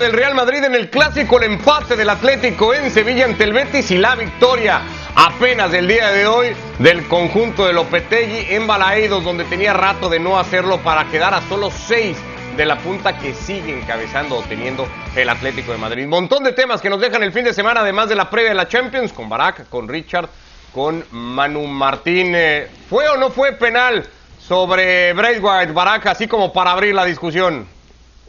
El 0.00 0.12
Real 0.12 0.32
Madrid 0.32 0.62
en 0.62 0.76
el 0.76 0.90
clásico, 0.90 1.38
el 1.38 1.52
empate 1.52 1.96
del 1.96 2.08
Atlético 2.08 2.72
en 2.72 2.88
Sevilla 2.88 3.24
ante 3.24 3.42
el 3.42 3.52
Betis 3.52 3.90
y 3.90 3.98
la 3.98 4.14
victoria 4.14 4.80
apenas 5.16 5.72
del 5.72 5.88
día 5.88 6.10
de 6.10 6.24
hoy 6.24 6.54
del 6.78 7.08
conjunto 7.08 7.66
de 7.66 7.72
Lopetegui 7.72 8.54
en 8.54 8.68
Balaídos, 8.68 9.24
donde 9.24 9.44
tenía 9.44 9.72
rato 9.72 10.08
de 10.08 10.20
no 10.20 10.38
hacerlo 10.38 10.78
para 10.78 11.06
quedar 11.06 11.34
a 11.34 11.42
solo 11.48 11.72
seis 11.72 12.16
de 12.56 12.64
la 12.64 12.78
punta 12.78 13.18
que 13.18 13.34
sigue 13.34 13.76
encabezando 13.76 14.36
o 14.36 14.42
teniendo 14.42 14.86
el 15.16 15.28
Atlético 15.28 15.72
de 15.72 15.78
Madrid. 15.78 16.06
Montón 16.06 16.44
de 16.44 16.52
temas 16.52 16.80
que 16.80 16.90
nos 16.90 17.00
dejan 17.00 17.24
el 17.24 17.32
fin 17.32 17.42
de 17.42 17.52
semana, 17.52 17.80
además 17.80 18.08
de 18.08 18.14
la 18.14 18.30
previa 18.30 18.50
de 18.50 18.56
la 18.56 18.68
Champions, 18.68 19.12
con 19.12 19.28
Barak, 19.28 19.68
con 19.68 19.88
Richard, 19.88 20.28
con 20.72 21.04
Manu 21.10 21.66
Martín. 21.66 22.34
Eh, 22.36 22.68
¿Fue 22.88 23.08
o 23.08 23.16
no 23.16 23.30
fue 23.30 23.50
penal 23.50 24.08
sobre 24.38 25.12
Braithwaite, 25.12 25.72
Barak, 25.72 26.06
así 26.06 26.28
como 26.28 26.52
para 26.52 26.70
abrir 26.70 26.94
la 26.94 27.04
discusión? 27.04 27.77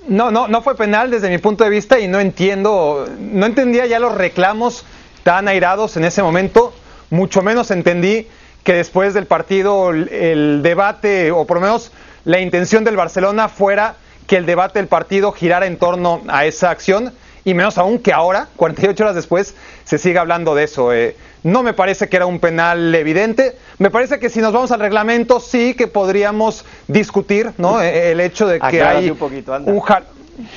No, 0.08 0.32
no, 0.32 0.48
no 0.48 0.62
fue 0.62 0.76
penal 0.76 1.12
desde 1.12 1.30
mi 1.30 1.38
punto 1.38 1.64
de 1.64 1.70
vista 1.70 2.00
y 2.00 2.08
no 2.08 2.20
entiendo, 2.20 3.08
no 3.20 3.46
entendía 3.46 3.86
ya 3.86 4.00
los 4.00 4.16
reclamos 4.16 4.86
tan 5.24 5.48
airados 5.48 5.98
en 5.98 6.06
ese 6.06 6.24
momento, 6.24 6.74
mucho 7.10 7.42
menos 7.42 7.70
entendí 7.70 8.28
que 8.64 8.74
después 8.74 9.14
del 9.14 9.26
partido 9.26 9.92
el, 9.92 10.62
debate, 10.64 11.32
o 11.32 11.46
por 11.46 11.58
lo 11.58 11.62
menos 11.62 11.92
la 12.26 12.40
intención 12.40 12.84
del 12.84 12.96
Barcelona 12.96 13.50
fuera 13.50 13.96
que 14.28 14.38
el 14.38 14.46
debate 14.46 14.80
del 14.80 14.88
partido 14.88 15.32
girara 15.32 15.66
en 15.66 15.78
torno 15.78 16.22
a 16.28 16.46
esa 16.46 16.70
acción 16.70 17.14
y 17.46 17.54
menos 17.54 17.78
aún 17.78 18.00
que 18.00 18.14
ahora, 18.14 18.48
48 18.58 19.04
horas 19.04 19.16
después, 19.16 19.56
se 19.90 19.98
siga 19.98 20.22
hablando 20.22 20.54
de 20.54 20.66
eso. 20.66 20.94
Eh, 20.94 21.16
no 21.42 21.64
me 21.64 21.74
parece 21.74 22.10
que 22.10 22.16
era 22.16 22.28
un 22.28 22.40
penal 22.40 22.94
evidente. 22.94 23.58
Me 23.80 23.90
parece 23.90 24.20
que 24.20 24.30
si 24.30 24.40
nos 24.40 24.54
vamos 24.54 24.72
al 24.72 24.82
reglamento, 24.82 25.40
sí 25.40 25.74
que 25.74 25.88
podríamos 25.88 26.64
discutir 26.88 27.54
¿no? 27.58 27.82
Eh, 27.82 28.12
el 28.12 28.20
hecho 28.20 28.46
de 28.46 28.60
que 28.60 28.66
Aclárate 28.68 28.98
hay 28.98 29.10
un 29.10 29.18
poquito, 29.18 29.58
un, 29.66 29.82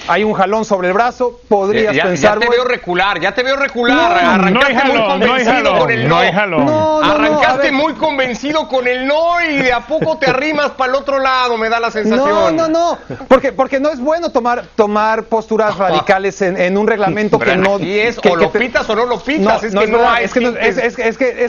hay 0.09 0.25
un 0.25 0.33
jalón 0.33 0.65
sobre 0.65 0.89
el 0.89 0.95
brazo. 0.95 1.41
Podrías 1.49 1.95
ya, 1.95 2.03
ya 2.05 2.09
pensar. 2.09 2.39
te 2.39 2.49
veo 2.49 2.65
recular, 2.65 3.21
ya 3.21 3.33
te 3.35 3.43
veo 3.43 3.57
recular. 3.57 3.97
No, 4.23 4.31
Arrancaste 4.31 4.53
no 4.53 4.61
hay 4.67 4.75
muy 4.75 4.83
jalón, 4.83 4.97
no 4.97 5.13
hay 5.13 5.19
convencido 5.45 5.53
jalón, 5.55 5.79
con 5.79 5.91
el 5.91 6.03
no 6.03 6.09
no. 6.09 6.19
hay 6.21 6.33
jalón. 6.33 6.67
No, 6.67 6.73
no, 6.73 7.01
no, 7.01 7.05
a 7.13 7.15
Arrancaste 7.15 7.73
muy 7.73 7.93
convencido 7.95 8.69
con 8.69 8.87
el 8.87 9.07
no 9.07 9.41
y 9.41 9.57
de 9.59 9.73
a 9.73 9.81
poco 9.81 10.19
te 10.19 10.31
arrimas 10.31 10.71
para 10.73 10.91
el 10.93 10.97
otro 10.97 11.19
lado, 11.19 11.57
me 11.57 11.69
da 11.69 11.81
la 11.81 11.89
No, 11.89 11.93
sensación. 11.93 12.57
no, 12.57 12.69
no, 12.69 12.99
porque, 13.29 13.53
porque 13.53 13.81
no 13.81 13.91
es 13.91 14.01
bueno 14.01 14.31
tomar, 14.31 14.65
tomar 14.77 15.25
posturas 15.25 15.77
radicales 15.77 16.41
en, 16.43 16.57
en 16.61 16.77
un 16.79 16.87
reglamento 16.87 17.39
que 17.39 17.57
no... 17.57 17.77
aquí 17.77 17.99
es 17.99 18.19
que- 18.19 18.29
o 18.29 18.35
que 18.35 18.45
lo 18.45 18.51
te- 18.51 18.59
pitas 18.59 18.89
o 18.89 18.95
no 18.97 19.05
lo 19.07 19.17
No, 19.17 19.21
pitas, 19.23 19.65
es 19.65 19.75
no 19.75 19.81
que 19.83 19.87
no 19.89 20.09
hay 20.11 20.25
es 20.25 20.33
que 20.33 20.41
no, 20.41 20.49
es, 20.51 20.79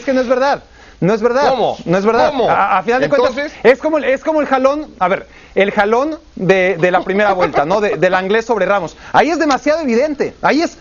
que 0.05 0.13
no 0.13 0.21
verdad. 0.27 0.63
No 0.99 1.13
es 1.13 1.21
verdad. 1.21 1.49
¿Cómo? 1.49 1.77
No 1.85 1.97
es 1.97 2.05
verdad. 2.05 2.29
¿Cómo? 2.29 2.49
A, 2.49 2.77
a 2.77 2.83
final 2.83 3.01
de 3.01 3.07
Entonces- 3.07 3.33
cuentas, 3.53 3.59
es 3.73 3.79
como, 3.79 3.97
el- 3.97 4.05
es 4.05 4.23
como 4.23 4.39
el 4.41 4.47
jalón, 4.47 4.87
a 4.99 5.07
ver, 5.09 5.27
el 5.55 5.71
jalón 5.71 6.17
de, 6.35 6.77
de 6.77 6.91
la 6.91 7.03
primera 7.03 7.33
vuelta, 7.33 7.65
¿no? 7.65 7.81
De, 7.81 7.97
del 7.97 8.13
inglés 8.21 8.45
sobre 8.45 8.65
Ramos. 8.65 8.97
Ahí 9.11 9.29
es 9.29 9.39
demasiado 9.39 9.81
evidente. 9.81 10.33
Ahí 10.41 10.61
es 10.61 10.77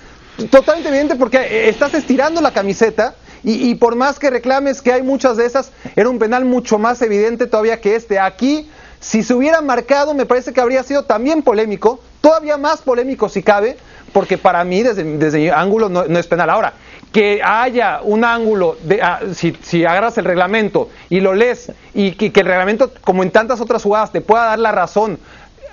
totalmente 0.50 0.88
evidente 0.88 1.16
porque 1.16 1.38
eh, 1.38 1.68
estás 1.68 1.94
estirando 1.94 2.40
la 2.40 2.52
camiseta 2.52 3.14
y, 3.44 3.70
y 3.70 3.74
por 3.74 3.96
más 3.96 4.18
que 4.18 4.30
reclames 4.30 4.80
que 4.82 4.92
hay 4.92 5.02
muchas 5.02 5.36
de 5.36 5.46
esas, 5.46 5.72
era 5.96 6.08
un 6.08 6.18
penal 6.18 6.44
mucho 6.44 6.78
más 6.78 7.02
evidente 7.02 7.46
todavía 7.46 7.80
que 7.80 7.96
este. 7.96 8.18
Aquí, 8.18 8.70
si 9.00 9.22
se 9.22 9.34
hubiera 9.34 9.60
marcado, 9.60 10.14
me 10.14 10.26
parece 10.26 10.52
que 10.52 10.60
habría 10.60 10.82
sido 10.82 11.04
también 11.04 11.42
polémico, 11.42 12.00
todavía 12.20 12.56
más 12.56 12.80
polémico 12.80 13.28
si 13.28 13.42
cabe, 13.42 13.76
porque 14.12 14.38
para 14.38 14.62
mí, 14.64 14.82
desde, 14.82 15.04
desde 15.18 15.38
mi 15.38 15.48
ángulo, 15.48 15.88
no 15.88 16.18
es 16.18 16.26
penal. 16.26 16.50
Ahora, 16.50 16.74
que 17.12 17.40
haya 17.44 18.00
un 18.02 18.24
ángulo, 18.24 18.76
de, 18.82 19.02
ah, 19.02 19.20
si, 19.34 19.56
si 19.62 19.84
agarras 19.84 20.16
el 20.18 20.24
reglamento 20.24 20.88
y 21.10 21.20
lo 21.20 21.34
lees, 21.34 21.70
y 21.94 22.12
que, 22.12 22.32
que 22.32 22.40
el 22.40 22.46
reglamento, 22.46 22.90
como 23.02 23.22
en 23.22 23.30
tantas 23.30 23.60
otras 23.60 23.82
jugadas, 23.82 24.12
te 24.12 24.20
pueda 24.22 24.44
dar 24.46 24.58
la 24.58 24.72
razón 24.72 25.18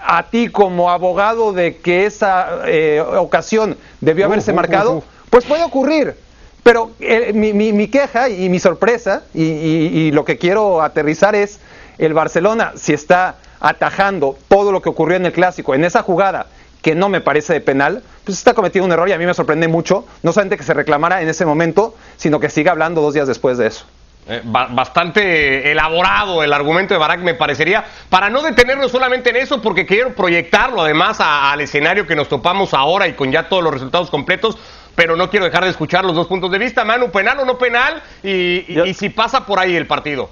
a 0.06 0.24
ti 0.24 0.50
como 0.50 0.90
abogado 0.92 1.54
de 1.54 1.78
que 1.78 2.06
esa 2.06 2.62
eh, 2.66 3.02
ocasión 3.02 3.78
debió 4.02 4.26
haberse 4.26 4.52
marcado, 4.54 5.04
pues 5.30 5.46
puede 5.46 5.64
ocurrir. 5.64 6.16
Pero 6.64 6.92
eh, 7.00 7.32
mi, 7.34 7.54
mi- 7.54 7.72
mi 7.74 7.88
queja 7.88 8.28
y 8.30 8.50
mi 8.50 8.60
sorpresa, 8.60 9.24
y, 9.34 9.44
y- 9.44 9.88
y 10.08 10.12
lo 10.12 10.26
que 10.26 10.38
quiero 10.38 10.82
aterrizar 10.82 11.36
es, 11.36 11.60
el 11.98 12.14
Barcelona, 12.14 12.74
si 12.76 12.94
está 12.94 13.36
atajando 13.62 14.38
todo 14.48 14.72
lo 14.72 14.82
que 14.82 14.90
ocurrió 14.90 15.18
en 15.18 15.26
el 15.26 15.32
clásico, 15.34 15.74
en 15.76 15.84
esa 15.84 16.02
jugada, 16.02 16.48
que 16.82 16.96
no 16.96 17.10
me 17.10 17.22
parece 17.22 17.54
de 17.54 17.62
penal, 17.62 18.04
pues 18.24 18.38
está 18.38 18.54
cometiendo 18.54 18.86
un 18.86 18.92
error 18.92 19.10
y 19.10 19.12
a 19.12 19.18
mí 19.18 19.26
me 19.26 19.34
sorprende 19.34 19.68
mucho, 19.68 20.06
no 20.24 20.32
solamente 20.32 20.58
que 20.58 20.64
se 20.64 20.74
reclamara 20.74 21.22
en 21.22 21.28
ese 21.30 21.46
momento, 21.46 21.96
sino 22.18 22.40
que 22.40 22.50
siga 22.50 22.72
hablando 22.72 23.02
dos 23.02 23.14
días 23.14 23.28
después 23.28 23.58
de 23.58 23.68
eso. 23.68 23.86
Eh, 24.28 24.42
ba- 24.46 24.68
bastante 24.70 25.72
elaborado 25.72 26.44
el 26.44 26.54
argumento 26.54 26.94
de 26.94 27.00
Barak, 27.00 27.20
me 27.22 27.34
parecería, 27.34 27.84
para 28.10 28.30
no 28.30 28.42
detenernos 28.42 28.92
solamente 28.92 29.32
en 29.32 29.38
eso, 29.38 29.62
porque 29.62 29.86
quiero 29.86 30.14
proyectarlo 30.14 30.82
además 30.82 31.20
a- 31.20 31.52
al 31.52 31.62
escenario 31.62 32.06
que 32.06 32.16
nos 32.16 32.30
topamos 32.30 32.74
ahora 32.74 33.08
y 33.08 33.14
con 33.14 33.32
ya 33.32 33.50
todos 33.50 33.64
los 33.64 33.74
resultados 33.74 34.10
completos, 34.10 34.58
pero 34.96 35.16
no 35.16 35.30
quiero 35.30 35.46
dejar 35.46 35.64
de 35.64 35.70
escuchar 35.72 36.06
los 36.06 36.16
dos 36.16 36.28
puntos 36.28 36.52
de 36.52 36.60
vista. 36.60 36.86
Manu, 36.86 37.10
penal 37.12 37.40
o 37.40 37.46
no 37.46 37.58
penal, 37.58 38.02
y, 38.24 38.66
y- 38.68 38.74
Yo- 38.76 38.86
y 38.86 38.94
si 38.94 39.10
pasa 39.10 39.46
por 39.46 39.58
ahí 39.60 39.76
el 39.76 39.88
partido. 39.88 40.30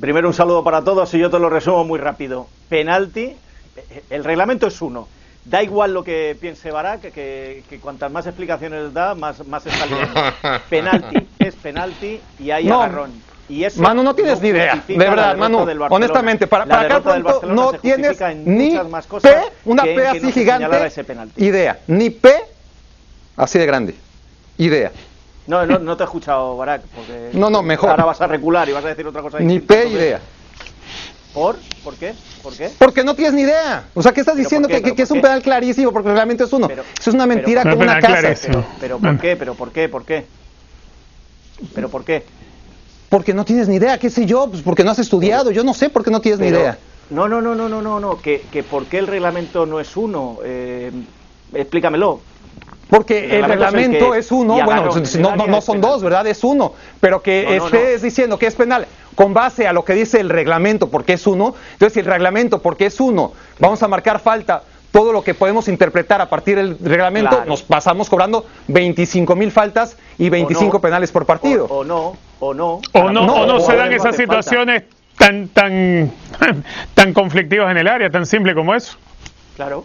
Primero 0.00 0.28
un 0.28 0.34
saludo 0.34 0.64
para 0.64 0.82
todos 0.82 1.12
y 1.14 1.18
yo 1.18 1.30
te 1.30 1.38
lo 1.38 1.48
resumo 1.48 1.84
muy 1.84 1.98
rápido. 1.98 2.46
Penalti, 2.68 3.36
eh, 3.76 4.02
el 4.10 4.24
reglamento 4.24 4.66
es 4.66 4.82
uno. 4.82 5.06
Da 5.44 5.62
igual 5.62 5.94
lo 5.94 6.04
que 6.04 6.36
piense 6.38 6.70
Barak, 6.70 7.00
que, 7.12 7.62
que 7.68 7.78
cuantas 7.80 8.12
más 8.12 8.26
explicaciones 8.26 8.92
da, 8.92 9.14
más, 9.14 9.44
más 9.46 9.66
está 9.66 9.86
liando. 9.86 10.20
Penalti 10.68 11.26
es 11.38 11.56
penalti 11.56 12.20
y 12.38 12.50
hay 12.50 12.66
No. 12.66 12.82
agarrón. 12.82 13.12
Y 13.48 13.64
eso 13.64 13.80
Manu, 13.80 14.02
no 14.02 14.14
tienes 14.14 14.42
ni 14.42 14.48
idea, 14.48 14.84
de 14.86 14.98
verdad, 14.98 15.34
Manu, 15.38 15.66
honestamente, 15.88 16.46
para, 16.46 16.66
para 16.66 16.82
acá 16.82 17.00
pronto 17.00 17.46
no 17.46 17.72
tienes 17.72 18.20
ni 18.44 18.78
más 18.90 19.06
cosas 19.06 19.46
P, 19.46 19.70
una 19.70 19.84
P 19.84 19.94
que 19.94 20.06
así 20.06 20.20
no 20.20 20.32
gigante, 20.32 20.86
ese 20.86 21.04
idea, 21.36 21.80
ni 21.86 22.10
P 22.10 22.30
así 23.36 23.58
de 23.58 23.64
grande, 23.64 23.94
idea, 24.58 24.92
No, 25.46 25.64
no, 25.64 25.78
no 25.78 25.96
te 25.96 26.02
he 26.02 26.04
escuchado, 26.04 26.58
Barak, 26.58 26.82
porque 26.94 27.30
No, 27.32 27.48
no, 27.48 27.62
mejor. 27.62 27.88
ahora 27.88 28.04
vas 28.04 28.20
a 28.20 28.26
recular 28.26 28.68
y 28.68 28.72
vas 28.72 28.84
a 28.84 28.88
decir 28.88 29.06
otra 29.06 29.22
cosa 29.22 29.40
ni. 29.40 29.60
P 29.60 29.86
idea. 29.88 30.20
¿Por? 31.34 31.56
¿Por 31.84 31.94
qué? 31.96 32.14
¿Por 32.42 32.56
qué? 32.56 32.70
Porque 32.78 33.04
no 33.04 33.14
tienes 33.14 33.34
ni 33.34 33.42
idea. 33.42 33.84
O 33.94 34.02
sea, 34.02 34.12
¿qué 34.12 34.20
estás 34.20 34.34
¿Pero 34.34 34.44
diciendo? 34.44 34.68
qué? 34.68 34.74
Que, 34.74 34.80
que- 34.80 34.84
¿Pero 34.86 34.96
que 34.96 35.02
es 35.02 35.10
un 35.10 35.20
penal 35.20 35.42
clarísimo 35.42 35.92
porque 35.92 36.08
el 36.08 36.14
reglamento 36.14 36.44
es 36.44 36.52
uno. 36.52 36.68
Pero- 36.68 36.82
Eso 36.98 37.10
es 37.10 37.14
una 37.14 37.26
mentira 37.26 37.62
pero- 37.62 37.76
como 37.76 37.84
una 37.90 38.00
casa. 38.00 38.18
clarísimo. 38.20 38.64
Pero, 38.80 38.98
pero. 38.98 39.12
¿por 39.12 39.20
qué? 39.20 39.36
¿Pero 39.36 39.54
por 39.54 39.70
qué? 39.72 39.88
¿Por 39.88 40.04
qué? 40.04 40.26
¿Pero 41.74 41.88
por 41.88 42.04
qué? 42.04 42.24
Porque 43.08 43.32
no 43.34 43.44
tienes 43.44 43.68
ni 43.68 43.76
idea, 43.76 43.98
qué 43.98 44.10
sé 44.10 44.26
yo, 44.26 44.48
pues 44.50 44.62
porque 44.62 44.84
no 44.84 44.90
has 44.90 44.98
estudiado. 44.98 45.50
Yo 45.50 45.64
no 45.64 45.74
sé 45.74 45.90
por 45.90 46.04
qué 46.04 46.10
no 46.10 46.20
tienes 46.20 46.40
ni 46.40 46.48
idea. 46.48 46.78
No, 47.10 47.26
no, 47.28 47.40
no, 47.40 47.54
no, 47.54 47.68
no, 47.68 47.80
no, 47.80 48.00
no. 48.00 48.20
Que, 48.20 48.42
que 48.52 48.62
¿por 48.62 48.86
qué 48.86 48.98
el 48.98 49.06
reglamento 49.06 49.64
no 49.66 49.80
es 49.80 49.96
uno? 49.96 50.38
Eh, 50.44 50.90
explícamelo. 51.54 52.20
Porque 52.90 53.24
El 53.24 53.30
el 53.32 53.44
reglamento 53.44 53.44
es 53.44 53.50
el 53.50 53.74
reglamento 53.74 54.12
que- 54.12 54.18
es 54.18 54.32
uno, 54.32 54.54
bueno, 54.64 54.90
no, 55.20 55.36
no, 55.36 55.46
no 55.46 55.60
son 55.60 55.80
dos, 55.80 56.02
¿verdad? 56.02 56.26
Es 56.26 56.42
uno. 56.44 56.72
Pero 57.00 57.22
que 57.22 57.44
No, 57.44 57.56
no, 57.56 57.64
estés 57.66 58.02
diciendo 58.02 58.38
que 58.38 58.46
es 58.46 58.54
penal 58.54 58.86
con 59.18 59.34
base 59.34 59.66
a 59.66 59.72
lo 59.72 59.84
que 59.84 59.94
dice 59.94 60.20
el 60.20 60.28
reglamento 60.30 60.90
porque 60.90 61.14
es 61.14 61.26
uno, 61.26 61.52
entonces 61.72 61.94
si 61.94 61.98
el 61.98 62.06
reglamento 62.06 62.62
porque 62.62 62.86
es 62.86 63.00
uno, 63.00 63.32
vamos 63.58 63.82
a 63.82 63.88
marcar 63.88 64.20
falta 64.20 64.62
todo 64.92 65.12
lo 65.12 65.24
que 65.24 65.34
podemos 65.34 65.66
interpretar 65.66 66.20
a 66.20 66.30
partir 66.30 66.54
del 66.54 66.78
reglamento, 66.80 67.30
Claro. 67.30 67.44
nos 67.50 67.62
pasamos 67.64 68.08
cobrando 68.08 68.46
25 68.68 69.34
mil 69.34 69.50
faltas 69.50 69.96
y 70.18 70.30
25 70.30 70.70
O 70.70 70.72
no. 70.74 70.80
penales 70.80 71.10
por 71.10 71.26
partido. 71.26 71.64
O, 71.68 71.78
o 71.78 71.84
no, 71.84 72.16
o 72.38 72.54
no. 72.54 72.80
O 72.92 73.10
no, 73.10 73.26
No, 73.26 73.34
o 73.42 73.46
no 73.46 73.56
o 73.56 73.60
se 73.60 73.74
dan 73.74 73.88
esas 73.92 74.04
falta. 74.16 74.18
situaciones 74.18 74.84
tan, 75.16 75.48
tan, 75.48 76.12
tan 76.94 77.12
conflictivas 77.12 77.72
en 77.72 77.78
el 77.78 77.88
área, 77.88 78.08
tan 78.10 78.24
simple 78.24 78.54
como 78.54 78.72
eso. 78.72 78.96
Claro. 79.56 79.84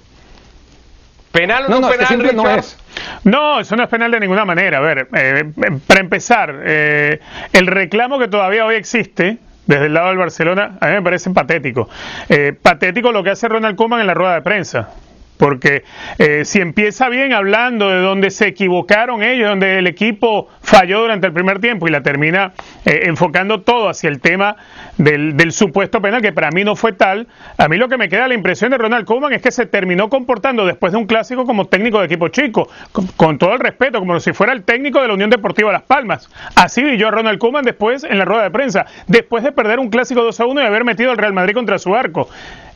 ¿Penal 1.33 1.65
o 1.65 1.69
no, 1.69 1.81
no, 1.81 1.81
no, 1.81 1.87
es 1.87 1.93
que 1.93 1.97
penal, 1.97 2.07
simple 2.07 2.33
no 2.33 2.43
Richard? 2.43 2.59
es. 2.59 2.77
No, 3.23 3.59
eso 3.59 3.75
no 3.75 3.83
es 3.83 3.89
penal 3.89 4.11
de 4.11 4.19
ninguna 4.19 4.45
manera. 4.45 4.77
A 4.77 4.81
ver, 4.81 5.07
eh, 5.13 5.43
para 5.85 5.99
empezar, 5.99 6.61
eh, 6.63 7.19
el 7.51 7.67
reclamo 7.67 8.19
que 8.19 8.27
todavía 8.27 8.65
hoy 8.65 8.75
existe 8.75 9.39
desde 9.65 9.87
el 9.87 9.93
lado 9.93 10.09
del 10.09 10.17
Barcelona, 10.17 10.77
a 10.79 10.87
mí 10.87 10.93
me 10.93 11.01
parece 11.01 11.29
patético. 11.31 11.89
Eh, 12.29 12.53
patético 12.61 13.11
lo 13.11 13.23
que 13.23 13.31
hace 13.31 13.47
Ronald 13.47 13.75
Koeman 13.75 13.99
en 14.01 14.07
la 14.07 14.13
rueda 14.13 14.35
de 14.35 14.41
prensa. 14.41 14.89
Porque 15.37 15.83
eh, 16.19 16.45
si 16.45 16.61
empieza 16.61 17.09
bien 17.09 17.33
hablando 17.33 17.89
de 17.89 17.99
donde 17.99 18.29
se 18.31 18.47
equivocaron 18.47 19.23
ellos, 19.23 19.49
donde 19.49 19.79
el 19.79 19.87
equipo 19.87 20.47
falló 20.61 21.01
durante 21.01 21.27
el 21.27 21.33
primer 21.33 21.59
tiempo 21.59 21.87
y 21.87 21.91
la 21.91 22.01
termina 22.01 22.53
eh, 22.85 23.01
enfocando 23.03 23.61
todo 23.61 23.89
hacia 23.89 24.09
el 24.09 24.21
tema 24.21 24.55
del, 24.97 25.35
del 25.35 25.51
supuesto 25.51 26.01
penal, 26.01 26.21
que 26.21 26.31
para 26.31 26.51
mí 26.51 26.63
no 26.63 26.75
fue 26.75 26.93
tal, 26.93 27.27
a 27.57 27.67
mí 27.67 27.77
lo 27.77 27.89
que 27.89 27.97
me 27.97 28.09
queda 28.09 28.27
la 28.27 28.33
impresión 28.33 28.71
de 28.71 28.77
Ronald 28.77 29.05
Koeman 29.05 29.33
es 29.33 29.41
que 29.41 29.51
se 29.51 29.65
terminó 29.65 30.09
comportando 30.09 30.65
después 30.65 30.93
de 30.93 30.99
un 30.99 31.05
clásico 31.05 31.45
como 31.45 31.65
técnico 31.65 31.99
de 31.99 32.05
equipo 32.05 32.27
chico, 32.29 32.69
con, 33.17 33.37
todo 33.37 33.53
el 33.53 33.59
respeto, 33.59 33.99
como 33.99 34.19
si 34.19 34.33
fuera 34.33 34.53
el 34.53 34.63
técnico 34.63 35.01
de 35.01 35.07
la 35.07 35.13
Unión 35.13 35.29
Deportiva 35.29 35.71
Las 35.71 35.83
Palmas. 35.83 36.29
Así 36.55 36.83
vi 36.83 36.97
yo 36.97 37.07
a 37.07 37.11
Ronald 37.11 37.39
Koeman 37.39 37.65
después 37.65 38.03
en 38.03 38.17
la 38.17 38.25
rueda 38.25 38.43
de 38.43 38.51
prensa, 38.51 38.85
después 39.07 39.43
de 39.43 39.51
perder 39.51 39.79
un 39.79 39.89
clásico 39.89 40.23
2 40.23 40.39
a 40.39 40.45
1 40.45 40.61
y 40.61 40.65
haber 40.65 40.83
metido 40.83 41.11
al 41.11 41.17
Real 41.17 41.33
Madrid 41.33 41.53
contra 41.53 41.79
su 41.79 41.95
arco. 41.95 42.29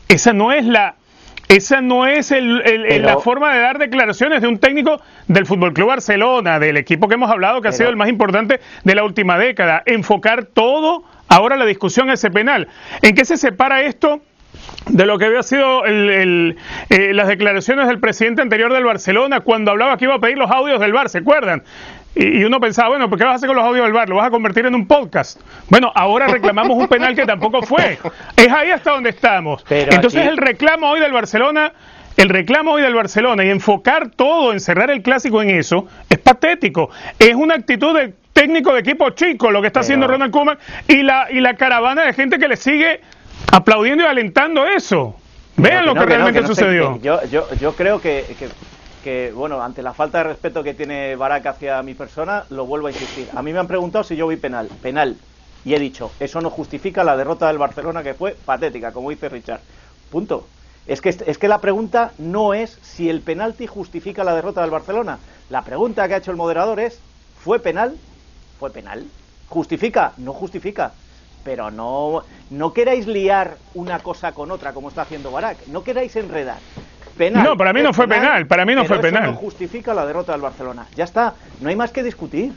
Esa 0.08 0.32
no 0.32 0.52
es 0.52 0.64
la 0.64 0.94
esa 1.48 1.80
no 1.80 2.06
es 2.06 2.30
el- 2.30 2.60
el- 2.64 2.84
el- 2.84 2.86
Pero- 2.88 3.06
la 3.06 3.18
forma 3.18 3.54
de 3.54 3.60
dar 3.60 3.78
declaraciones 3.78 4.42
de 4.42 4.48
un 4.48 4.58
técnico 4.58 5.00
del 5.26 5.46
Fútbol 5.46 5.72
Club 5.72 5.88
Barcelona, 5.88 6.58
del 6.58 6.76
equipo 6.76 7.08
que 7.08 7.14
hemos 7.14 7.30
hablado 7.30 7.60
que 7.62 7.68
ha 7.68 7.72
sido 7.72 7.88
el 7.88 7.96
más 7.96 8.08
importante 8.08 8.60
de 8.84 8.94
la 8.94 9.04
última 9.04 9.38
década. 9.38 9.82
Enfocar 9.86 10.44
todo 10.44 11.04
ahora 11.28 11.56
la 11.56 11.64
discusión 11.66 12.10
a 12.10 12.14
ese 12.14 12.30
penal. 12.30 12.68
¿En 13.02 13.14
qué 13.14 13.24
se 13.24 13.36
separa 13.36 13.82
esto 13.82 14.20
de 14.88 15.06
lo 15.06 15.18
que 15.18 15.26
había 15.26 15.42
sido 15.42 15.84
el, 15.84 16.56
eh, 16.90 17.12
las 17.14 17.28
declaraciones 17.28 17.86
del 17.86 18.00
presidente 18.00 18.40
anterior 18.42 18.72
del 18.72 18.84
Barcelona 18.84 19.40
cuando 19.40 19.70
hablaba 19.70 19.96
que 19.98 20.04
iba 20.06 20.14
a 20.14 20.18
pedir 20.18 20.38
los 20.38 20.50
audios 20.50 20.80
del 20.80 20.92
Bar, 20.92 21.08
¿se 21.10 21.18
acuerdan? 21.18 21.62
Y, 22.14 22.42
uno 22.44 22.58
pensaba, 22.58 22.88
bueno, 22.88 23.08
¿qué 23.10 23.24
vas 23.24 23.32
a 23.32 23.36
hacer 23.36 23.46
con 23.46 23.56
los 23.56 23.64
audios 23.64 23.84
del 23.84 23.92
bar? 23.92 24.08
¿Lo 24.08 24.16
vas 24.16 24.26
a 24.26 24.30
convertir 24.30 24.66
en 24.66 24.74
un 24.74 24.86
podcast? 24.86 25.40
Bueno, 25.68 25.92
ahora 25.94 26.26
reclamamos 26.26 26.76
un 26.76 26.88
penal 26.88 27.14
que 27.14 27.24
tampoco 27.24 27.62
fue. 27.62 27.98
Es 28.36 28.52
ahí 28.52 28.70
hasta 28.70 28.92
donde 28.92 29.10
estamos. 29.10 29.64
Entonces 29.70 30.26
el 30.26 30.36
reclamo 30.36 30.90
hoy 30.90 31.00
del 31.00 31.12
Barcelona, 31.12 31.72
el 32.16 32.28
reclamo 32.28 32.72
hoy 32.72 32.82
del 32.82 32.94
Barcelona 32.94 33.44
y 33.44 33.50
enfocar 33.50 34.10
todo, 34.10 34.52
encerrar 34.52 34.90
el 34.90 35.02
clásico 35.02 35.42
en 35.42 35.50
eso, 35.50 35.86
es 36.08 36.18
patético. 36.18 36.90
Es 37.18 37.34
una 37.34 37.54
actitud 37.54 37.96
de 37.96 38.14
técnico 38.32 38.72
de 38.72 38.80
equipo 38.80 39.10
chico 39.10 39.50
lo 39.50 39.60
que 39.60 39.66
está 39.66 39.80
haciendo 39.80 40.06
Ronald 40.06 40.32
Koeman 40.32 40.58
y 40.86 41.02
la, 41.02 41.26
y 41.30 41.40
la 41.40 41.54
caravana 41.54 42.04
de 42.04 42.12
gente 42.12 42.38
que 42.38 42.48
le 42.48 42.56
sigue 42.56 43.00
aplaudiendo 43.52 44.04
y 44.04 44.06
alentando 44.06 44.66
eso. 44.66 45.16
Vean 45.56 45.86
lo 45.86 45.94
que, 45.94 46.06
realmente 46.06 46.46
sucedió. 46.46 47.00
yo, 47.02 47.20
yo, 47.24 47.46
yo 47.60 47.72
creo 47.74 48.00
que 48.00 48.24
que, 48.38 48.48
bueno, 49.34 49.62
ante 49.62 49.82
la 49.82 49.94
falta 49.94 50.18
de 50.18 50.24
respeto 50.24 50.62
que 50.62 50.74
tiene 50.74 51.16
Barak 51.16 51.46
hacia 51.46 51.82
mi 51.82 51.94
persona, 51.94 52.44
lo 52.50 52.66
vuelvo 52.66 52.88
a 52.88 52.90
insistir. 52.90 53.28
A 53.34 53.42
mí 53.42 53.52
me 53.52 53.58
han 53.58 53.68
preguntado 53.68 54.04
si 54.04 54.16
yo 54.16 54.26
vi 54.26 54.36
penal. 54.36 54.68
Penal. 54.82 55.16
Y 55.64 55.74
he 55.74 55.78
dicho, 55.78 56.10
eso 56.20 56.40
no 56.40 56.50
justifica 56.50 57.04
la 57.04 57.16
derrota 57.16 57.48
del 57.48 57.58
Barcelona, 57.58 58.02
que 58.02 58.14
fue 58.14 58.34
patética, 58.34 58.92
como 58.92 59.10
dice 59.10 59.28
Richard. 59.28 59.60
Punto. 60.10 60.46
Es 60.86 61.00
que, 61.02 61.10
es 61.10 61.36
que 61.36 61.48
la 61.48 61.60
pregunta 61.60 62.12
no 62.16 62.54
es 62.54 62.78
si 62.82 63.10
el 63.10 63.20
penalti 63.20 63.66
justifica 63.66 64.24
la 64.24 64.34
derrota 64.34 64.62
del 64.62 64.70
Barcelona. 64.70 65.18
La 65.50 65.62
pregunta 65.62 66.08
que 66.08 66.14
ha 66.14 66.18
hecho 66.18 66.30
el 66.30 66.36
moderador 66.38 66.80
es, 66.80 66.98
¿fue 67.42 67.58
penal? 67.58 67.96
¿Fue 68.58 68.70
penal? 68.70 69.04
¿Justifica? 69.48 70.14
No 70.16 70.32
justifica. 70.32 70.92
Pero 71.44 71.70
no, 71.70 72.24
no 72.50 72.72
queráis 72.72 73.06
liar 73.06 73.58
una 73.74 74.00
cosa 74.00 74.32
con 74.32 74.50
otra, 74.50 74.72
como 74.72 74.88
está 74.88 75.02
haciendo 75.02 75.30
Barak. 75.30 75.66
No 75.66 75.84
queráis 75.84 76.16
enredar. 76.16 76.58
No, 77.32 77.56
para 77.56 77.72
mí 77.72 77.82
no 77.82 77.92
fue 77.92 78.06
penal, 78.08 78.46
para 78.46 78.64
mí 78.64 78.74
no 78.74 78.84
fue 78.84 78.98
penal. 79.00 79.24
no 79.24 79.34
justifica 79.34 79.94
la 79.94 80.06
derrota 80.06 80.32
del 80.32 80.40
Barcelona. 80.40 80.86
Ya 80.96 81.04
está, 81.04 81.34
no 81.60 81.68
hay 81.68 81.76
más 81.76 81.90
que 81.90 82.02
discutir. 82.02 82.52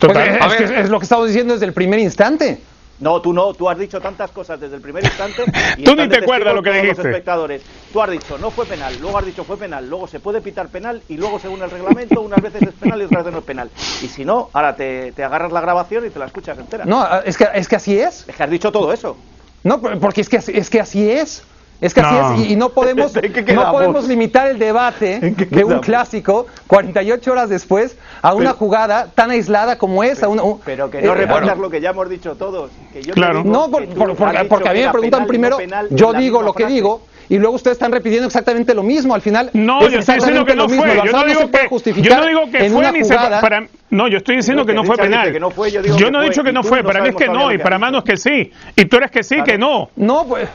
es, 0.00 0.90
lo 0.90 0.98
que 0.98 1.04
estamos 1.04 1.28
diciendo 1.28 1.54
desde 1.54 1.66
el 1.66 1.72
primer 1.72 1.98
instante. 1.98 2.60
No, 3.00 3.20
tú 3.20 3.32
no, 3.32 3.52
tú 3.54 3.68
has 3.68 3.76
dicho 3.76 4.00
tantas 4.00 4.30
cosas 4.30 4.60
desde 4.60 4.76
el 4.76 4.80
primer 4.80 5.04
instante. 5.04 5.44
Y 5.76 5.82
tú 5.82 5.96
ni 5.96 6.08
te 6.08 6.18
acuerdas 6.18 6.54
lo 6.54 6.62
que 6.62 6.70
dijiste. 6.70 6.96
Los 6.96 7.06
espectadores. 7.06 7.62
Tú 7.92 8.00
has 8.00 8.10
dicho 8.10 8.38
no 8.38 8.50
fue 8.50 8.66
penal, 8.66 8.96
luego 9.00 9.18
has 9.18 9.26
dicho 9.26 9.42
fue 9.42 9.56
penal, 9.56 9.88
luego 9.88 10.06
se 10.06 10.20
puede 10.20 10.40
pitar 10.40 10.68
penal 10.68 11.02
y 11.08 11.16
luego 11.16 11.38
según 11.40 11.62
el 11.62 11.70
reglamento 11.70 12.20
unas 12.20 12.40
veces 12.40 12.62
es 12.62 12.74
penal 12.74 13.00
y 13.02 13.04
otras 13.04 13.24
veces 13.24 13.32
no 13.32 13.38
es 13.40 13.44
penal. 13.44 13.70
Y 14.02 14.08
si 14.08 14.24
no, 14.24 14.50
ahora 14.52 14.76
te, 14.76 15.12
te 15.12 15.24
agarras 15.24 15.50
la 15.52 15.60
grabación 15.60 16.06
y 16.06 16.10
te 16.10 16.18
la 16.18 16.26
escuchas 16.26 16.56
entera. 16.58 16.84
No, 16.84 17.04
es 17.22 17.36
que, 17.36 17.48
es 17.54 17.68
que 17.68 17.76
así 17.76 17.98
es. 17.98 18.28
Es 18.28 18.36
que 18.36 18.42
has 18.42 18.50
dicho 18.50 18.70
todo 18.70 18.92
eso. 18.92 19.16
No, 19.64 19.80
porque 19.80 20.20
es 20.20 20.28
que, 20.28 20.36
es 20.36 20.70
que 20.70 20.80
así 20.80 21.10
es. 21.10 21.42
Es 21.84 21.92
que 21.92 22.00
así 22.00 22.42
es, 22.42 22.50
y, 22.50 22.56
no 22.56 22.70
podemos, 22.70 23.12
no 23.54 23.70
podemos 23.70 24.08
limitar 24.08 24.48
el 24.48 24.58
debate 24.58 25.34
de 25.50 25.64
un 25.64 25.80
clásico 25.80 26.46
48 26.66 27.30
horas 27.30 27.50
después 27.50 27.98
a 28.22 28.32
una 28.32 28.54
jugada 28.54 29.08
tan 29.14 29.30
aislada 29.30 29.76
como 29.76 30.02
esa. 30.02 30.26
pero 30.64 30.90
que 30.90 31.02
no 31.02 31.14
eh, 31.14 31.56
lo 31.58 31.68
que 31.68 31.82
ya 31.82 31.90
hemos 31.90 32.08
dicho 32.08 32.36
todos. 32.36 32.70
claro. 33.12 33.44
no, 33.44 33.70
porque, 33.70 34.68
a 34.68 34.72
mí 34.72 34.80
me 34.80 34.90
preguntan 34.90 35.26
primero, 35.26 35.58
yo 35.90 36.14
digo 36.14 36.40
lo 36.40 36.54
que 36.54 36.64
digo 36.64 37.02
y 37.28 37.38
luego 37.38 37.56
ustedes 37.56 37.76
están 37.76 37.92
repitiendo 37.92 38.26
exactamente 38.26 38.74
lo 38.74 38.82
mismo. 38.82 39.14
Al 39.14 39.20
final, 39.20 39.50
no, 39.52 39.86
yo 39.88 39.98
estoy 39.98 40.14
diciendo 40.16 40.44
que 40.46 40.54
no 40.54 40.68
fue. 40.68 40.96
Yo 40.96 41.12
no, 41.12 41.24
digo 41.24 41.50
que, 41.50 42.02
yo 42.02 42.16
no 42.16 42.26
digo 42.26 42.50
que 42.50 42.70
fue 42.70 42.92
ni 42.92 43.04
se, 43.04 43.14
para, 43.14 43.66
No, 43.90 44.08
yo 44.08 44.18
estoy 44.18 44.36
diciendo 44.36 44.64
que 44.64 44.72
no 44.72 44.84
fue 44.84 44.96
penal. 44.96 45.32
yo, 45.98 46.10
no 46.10 46.22
he 46.22 46.26
dicho 46.26 46.42
que 46.42 46.52
no 46.52 46.62
fue. 46.62 46.82
Para 46.82 47.02
mí 47.02 47.10
es 47.10 47.16
que 47.16 47.28
no 47.28 47.52
y 47.52 47.58
para 47.58 47.78
Mano 47.78 47.98
es 47.98 48.04
que 48.04 48.16
sí. 48.16 48.50
Y 48.74 48.86
tú 48.86 48.96
eres 48.96 49.10
que 49.10 49.22
sí, 49.22 49.42
que 49.42 49.58
no. 49.58 49.90
No, 49.96 50.24
pues. 50.26 50.48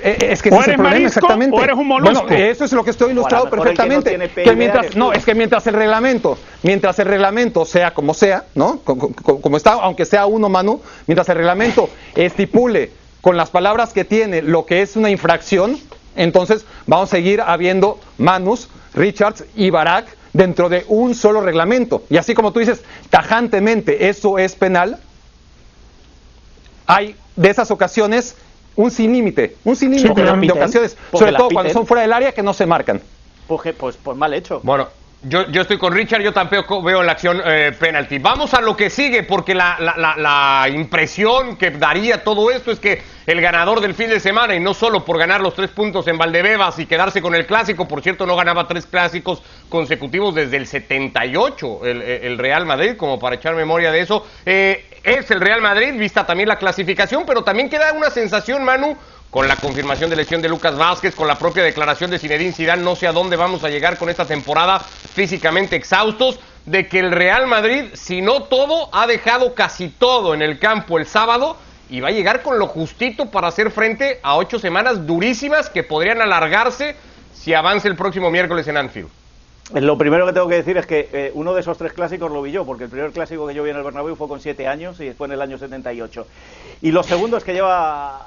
Eh, 0.00 0.28
es 0.30 0.42
que 0.42 0.48
ese 0.48 0.58
es 0.58 0.68
el 0.68 0.74
problema 0.74 1.06
exactamente. 1.06 1.56
O 1.56 1.62
eres 1.62 1.76
un 1.76 1.86
molusco. 1.86 2.26
Bueno, 2.26 2.36
eso 2.36 2.64
es 2.64 2.72
lo 2.72 2.84
que 2.84 2.90
estoy 2.90 3.12
ilustrado 3.12 3.50
perfectamente. 3.50 4.30
Que, 4.34 4.56
mientras, 4.56 4.96
no, 4.96 5.12
es 5.12 5.24
que 5.24 5.34
mientras 5.34 5.66
el 5.66 5.74
reglamento, 5.74 6.38
mientras 6.62 6.98
el 6.98 7.06
reglamento 7.06 7.64
sea 7.64 7.92
como 7.94 8.14
sea, 8.14 8.44
¿no? 8.54 8.80
Como, 8.80 9.56
está, 9.56 9.72
aunque 9.72 10.04
sea 10.04 10.26
uno, 10.26 10.48
Manu, 10.48 10.80
mientras 11.06 11.28
el 11.28 11.36
reglamento 11.36 11.88
estipule 12.14 12.90
con 13.20 13.36
las 13.36 13.50
palabras 13.50 13.92
que 13.92 14.04
tiene 14.04 14.42
lo 14.42 14.66
que 14.66 14.82
es 14.82 14.96
una 14.96 15.10
infracción, 15.10 15.78
entonces 16.16 16.64
vamos 16.86 17.08
a 17.08 17.16
seguir 17.16 17.40
habiendo 17.40 17.98
Manus, 18.18 18.68
Richards 18.94 19.44
y 19.54 19.70
Barak 19.70 20.06
dentro 20.32 20.68
de 20.68 20.84
un 20.88 21.14
solo 21.14 21.40
reglamento. 21.40 22.04
Y 22.10 22.16
así 22.16 22.34
como 22.34 22.52
tú 22.52 22.60
dices, 22.60 22.82
tajantemente 23.10 24.08
eso 24.08 24.38
es 24.38 24.54
penal, 24.54 24.98
hay 26.86 27.16
de 27.36 27.50
esas 27.50 27.70
ocasiones 27.70 28.34
un 28.76 28.90
sin 28.90 29.12
límite, 29.12 29.56
un 29.64 29.76
sin 29.76 29.90
límite 29.90 30.22
de, 30.22 30.52
ocasiones, 30.52 30.96
sobre 31.12 31.32
todo 31.32 31.48
cuando 31.50 31.72
son 31.72 31.86
fuera 31.86 32.02
del 32.02 32.12
área 32.12 32.32
que 32.32 32.42
no 32.42 32.54
se 32.54 32.66
marcan. 32.66 33.00
Pues, 33.46 33.74
pues, 33.76 33.96
pues 33.96 34.16
mal 34.16 34.32
hecho. 34.34 34.60
Bueno, 34.62 34.88
yo, 35.24 35.48
yo, 35.48 35.62
estoy 35.62 35.78
con 35.78 35.92
Richard, 35.92 36.22
yo 36.22 36.32
tampoco 36.32 36.82
veo 36.82 37.02
la 37.02 37.12
acción 37.12 37.40
eh, 37.44 37.72
penalti. 37.78 38.18
Vamos 38.18 38.54
a 38.54 38.60
lo 38.60 38.76
que 38.76 38.90
sigue, 38.90 39.22
porque 39.22 39.54
la, 39.54 39.76
la, 39.78 40.16
la, 40.16 40.68
impresión 40.68 41.56
que 41.56 41.70
daría 41.70 42.24
todo 42.24 42.50
esto 42.50 42.72
es 42.72 42.80
que 42.80 43.02
el 43.26 43.40
ganador 43.40 43.80
del 43.80 43.94
fin 43.94 44.08
de 44.08 44.18
semana, 44.18 44.54
y 44.54 44.60
no 44.60 44.74
solo 44.74 45.04
por 45.04 45.18
ganar 45.18 45.40
los 45.40 45.54
tres 45.54 45.70
puntos 45.70 46.08
en 46.08 46.18
Valdebebas 46.18 46.78
y 46.80 46.86
quedarse 46.86 47.22
con 47.22 47.36
el 47.36 47.46
clásico, 47.46 47.86
por 47.86 48.02
cierto, 48.02 48.26
no 48.26 48.34
ganaba 48.34 48.66
tres 48.66 48.84
clásicos 48.84 49.42
consecutivos 49.68 50.34
desde 50.34 50.56
el 50.56 50.66
78, 50.66 51.86
el, 51.86 52.02
el 52.02 52.38
Real 52.38 52.66
Madrid, 52.66 52.96
como 52.96 53.20
para 53.20 53.36
echar 53.36 53.54
memoria 53.54 53.92
de 53.92 54.00
eso, 54.00 54.26
eh, 54.44 54.86
es 55.04 55.30
el 55.30 55.40
Real 55.40 55.60
Madrid, 55.60 55.94
vista 55.96 56.26
también 56.26 56.48
la 56.48 56.56
clasificación, 56.56 57.24
pero 57.26 57.42
también 57.42 57.70
queda 57.70 57.92
una 57.92 58.10
sensación, 58.10 58.64
Manu, 58.64 58.96
con 59.32 59.48
la 59.48 59.56
confirmación 59.56 60.10
de 60.10 60.14
elección 60.14 60.42
de 60.42 60.50
Lucas 60.50 60.76
Vázquez, 60.76 61.14
con 61.14 61.26
la 61.26 61.38
propia 61.38 61.62
declaración 61.62 62.10
de 62.10 62.18
Zinedine 62.18 62.52
Zidane, 62.52 62.82
no 62.82 62.94
sé 62.94 63.06
a 63.06 63.12
dónde 63.12 63.34
vamos 63.36 63.64
a 63.64 63.70
llegar 63.70 63.96
con 63.96 64.10
esta 64.10 64.26
temporada 64.26 64.78
físicamente 64.78 65.74
exhaustos, 65.74 66.38
de 66.66 66.86
que 66.86 66.98
el 66.98 67.10
Real 67.10 67.46
Madrid, 67.46 67.86
si 67.94 68.20
no 68.20 68.42
todo, 68.42 68.90
ha 68.92 69.06
dejado 69.06 69.54
casi 69.54 69.88
todo 69.88 70.34
en 70.34 70.42
el 70.42 70.58
campo 70.58 70.98
el 70.98 71.06
sábado 71.06 71.56
y 71.88 72.00
va 72.00 72.08
a 72.08 72.12
llegar 72.12 72.42
con 72.42 72.58
lo 72.58 72.66
justito 72.66 73.30
para 73.30 73.48
hacer 73.48 73.70
frente 73.70 74.20
a 74.22 74.36
ocho 74.36 74.58
semanas 74.58 75.06
durísimas 75.06 75.70
que 75.70 75.82
podrían 75.82 76.20
alargarse 76.20 76.94
si 77.32 77.54
avanza 77.54 77.88
el 77.88 77.96
próximo 77.96 78.30
miércoles 78.30 78.68
en 78.68 78.76
Anfield. 78.76 79.08
Lo 79.72 79.96
primero 79.96 80.26
que 80.26 80.34
tengo 80.34 80.48
que 80.48 80.56
decir 80.56 80.76
es 80.76 80.84
que 80.84 81.08
eh, 81.10 81.30
uno 81.32 81.54
de 81.54 81.62
esos 81.62 81.78
tres 81.78 81.94
clásicos 81.94 82.30
lo 82.30 82.42
vi 82.42 82.52
yo, 82.52 82.66
porque 82.66 82.84
el 82.84 82.90
primer 82.90 83.12
clásico 83.12 83.46
que 83.46 83.54
yo 83.54 83.62
vi 83.62 83.70
en 83.70 83.76
el 83.76 83.82
Bernabéu 83.82 84.14
fue 84.14 84.28
con 84.28 84.42
siete 84.42 84.68
años 84.68 85.00
y 85.00 85.12
fue 85.12 85.26
en 85.28 85.32
el 85.32 85.40
año 85.40 85.56
78. 85.56 86.26
Y 86.82 86.90
lo 86.90 87.02
segundo 87.02 87.38
es 87.38 87.44
que 87.44 87.54
lleva 87.54 88.26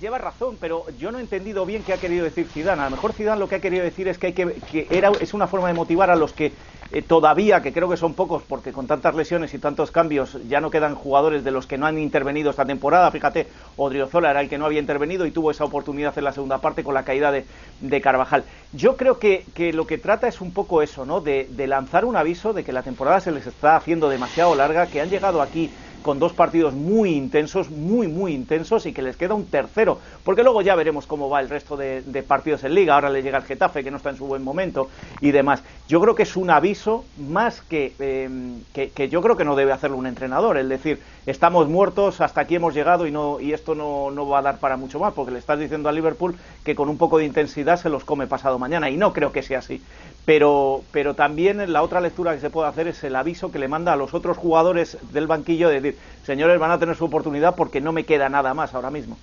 lleva 0.00 0.18
razón, 0.18 0.56
pero 0.60 0.84
yo 0.98 1.10
no 1.10 1.18
he 1.18 1.20
entendido 1.20 1.64
bien 1.66 1.82
qué 1.82 1.92
ha 1.92 1.98
querido 1.98 2.24
decir 2.24 2.46
Zidane. 2.46 2.82
A 2.82 2.84
lo 2.86 2.90
mejor 2.92 3.12
Zidane 3.12 3.38
lo 3.38 3.48
que 3.48 3.56
ha 3.56 3.60
querido 3.60 3.84
decir 3.84 4.08
es 4.08 4.18
que 4.18 4.28
hay 4.28 4.32
que, 4.32 4.54
que 4.70 4.86
era 4.90 5.10
es 5.20 5.34
una 5.34 5.46
forma 5.46 5.68
de 5.68 5.74
motivar 5.74 6.10
a 6.10 6.16
los 6.16 6.32
que 6.32 6.52
eh, 6.92 7.02
todavía, 7.02 7.62
que 7.62 7.72
creo 7.72 7.88
que 7.88 7.96
son 7.96 8.14
pocos, 8.14 8.42
porque 8.42 8.72
con 8.72 8.86
tantas 8.86 9.14
lesiones 9.14 9.52
y 9.54 9.58
tantos 9.58 9.90
cambios 9.90 10.38
ya 10.48 10.60
no 10.60 10.70
quedan 10.70 10.94
jugadores 10.94 11.44
de 11.44 11.50
los 11.50 11.66
que 11.66 11.78
no 11.78 11.86
han 11.86 11.98
intervenido 11.98 12.50
esta 12.50 12.64
temporada. 12.64 13.10
Fíjate, 13.10 13.46
Odriozola 13.76 14.30
era 14.30 14.40
el 14.40 14.48
que 14.48 14.58
no 14.58 14.66
había 14.66 14.80
intervenido 14.80 15.26
y 15.26 15.30
tuvo 15.30 15.50
esa 15.50 15.64
oportunidad 15.64 16.16
en 16.18 16.24
la 16.24 16.32
segunda 16.32 16.58
parte 16.58 16.84
con 16.84 16.94
la 16.94 17.04
caída 17.04 17.32
de, 17.32 17.44
de 17.80 18.00
Carvajal. 18.00 18.44
Yo 18.72 18.96
creo 18.96 19.18
que, 19.18 19.44
que, 19.54 19.72
lo 19.72 19.86
que 19.86 19.98
trata 19.98 20.28
es 20.28 20.40
un 20.40 20.52
poco 20.52 20.82
eso, 20.82 21.04
¿no? 21.04 21.20
De, 21.20 21.48
de 21.50 21.66
lanzar 21.66 22.04
un 22.04 22.16
aviso 22.16 22.52
de 22.52 22.64
que 22.64 22.72
la 22.72 22.82
temporada 22.82 23.20
se 23.20 23.32
les 23.32 23.46
está 23.46 23.76
haciendo 23.76 24.08
demasiado 24.08 24.54
larga, 24.54 24.86
que 24.86 25.00
han 25.00 25.10
llegado 25.10 25.42
aquí 25.42 25.70
con 26.04 26.18
dos 26.18 26.34
partidos 26.34 26.74
muy 26.74 27.14
intensos, 27.14 27.70
muy, 27.70 28.08
muy 28.08 28.34
intensos 28.34 28.84
y 28.84 28.92
que 28.92 29.00
les 29.00 29.16
queda 29.16 29.32
un 29.32 29.46
tercero, 29.46 29.98
porque 30.22 30.42
luego 30.42 30.60
ya 30.60 30.74
veremos 30.74 31.06
cómo 31.06 31.30
va 31.30 31.40
el 31.40 31.48
resto 31.48 31.78
de, 31.78 32.02
partidos 32.28 32.62
en 32.62 32.74
liga, 32.74 32.94
ahora 32.94 33.08
le 33.08 33.22
llega 33.22 33.38
el 33.38 33.44
Getafe 33.44 33.82
que 33.82 33.90
no 33.90 33.96
está 33.96 34.10
en 34.10 34.18
su 34.18 34.26
buen 34.26 34.44
momento 34.44 34.90
y 35.22 35.30
demás. 35.30 35.62
Yo 35.88 36.02
creo 36.02 36.14
que 36.14 36.24
es 36.24 36.36
un 36.36 36.50
aviso 36.50 37.06
más 37.16 37.62
que, 37.62 37.94
eh, 37.98 38.28
que, 38.72 39.08
yo 39.08 39.22
creo 39.22 39.38
que 39.38 39.46
no 39.46 39.56
debe 39.56 39.72
hacerlo 39.72 39.96
un 39.96 40.06
entrenador, 40.06 40.58
es 40.58 40.68
decir, 40.68 41.00
estamos 41.24 41.68
muertos, 41.68 42.20
hasta 42.20 42.42
aquí 42.42 42.56
hemos 42.56 42.74
llegado 42.74 43.06
y, 43.06 43.10
no, 43.10 43.40
y 43.40 43.54
esto 43.54 43.74
no, 43.74 44.10
no 44.10 44.28
va 44.28 44.40
a 44.40 44.42
dar 44.42 44.58
para 44.58 44.76
mucho 44.76 44.98
más, 44.98 45.14
porque 45.14 45.32
le 45.32 45.38
estás 45.38 45.58
diciendo 45.58 45.88
a 45.88 45.92
Liverpool 45.92 46.36
que 46.64 46.74
con 46.74 46.90
un 46.90 46.98
poco 46.98 47.16
de 47.16 47.24
intensidad 47.24 47.80
se 47.80 47.88
los 47.88 48.04
come 48.04 48.26
pasado 48.26 48.58
mañana 48.58 48.90
y 48.90 48.98
no 48.98 49.14
creo 49.14 49.32
que 49.32 49.42
sea 49.42 49.60
así. 49.60 49.80
Pero, 50.24 50.82
pero 50.90 51.14
también 51.14 51.72
la 51.72 51.82
otra 51.82 52.00
lectura 52.00 52.34
que 52.34 52.40
se 52.40 52.48
puede 52.48 52.68
hacer 52.68 52.88
es 52.88 53.04
el 53.04 53.14
aviso 53.14 53.52
que 53.52 53.58
le 53.58 53.68
manda 53.68 53.92
a 53.92 53.96
los 53.96 54.14
otros 54.14 54.38
jugadores 54.38 54.96
del 55.12 55.26
banquillo 55.26 55.68
de 55.68 55.80
decir, 55.80 56.00
señores, 56.24 56.58
van 56.58 56.70
a 56.70 56.78
tener 56.78 56.96
su 56.96 57.04
oportunidad 57.04 57.54
porque 57.54 57.82
no 57.82 57.92
me 57.92 58.04
queda 58.04 58.28
nada 58.30 58.54
más 58.54 58.74
ahora 58.74 58.90
mismo. 58.90 59.18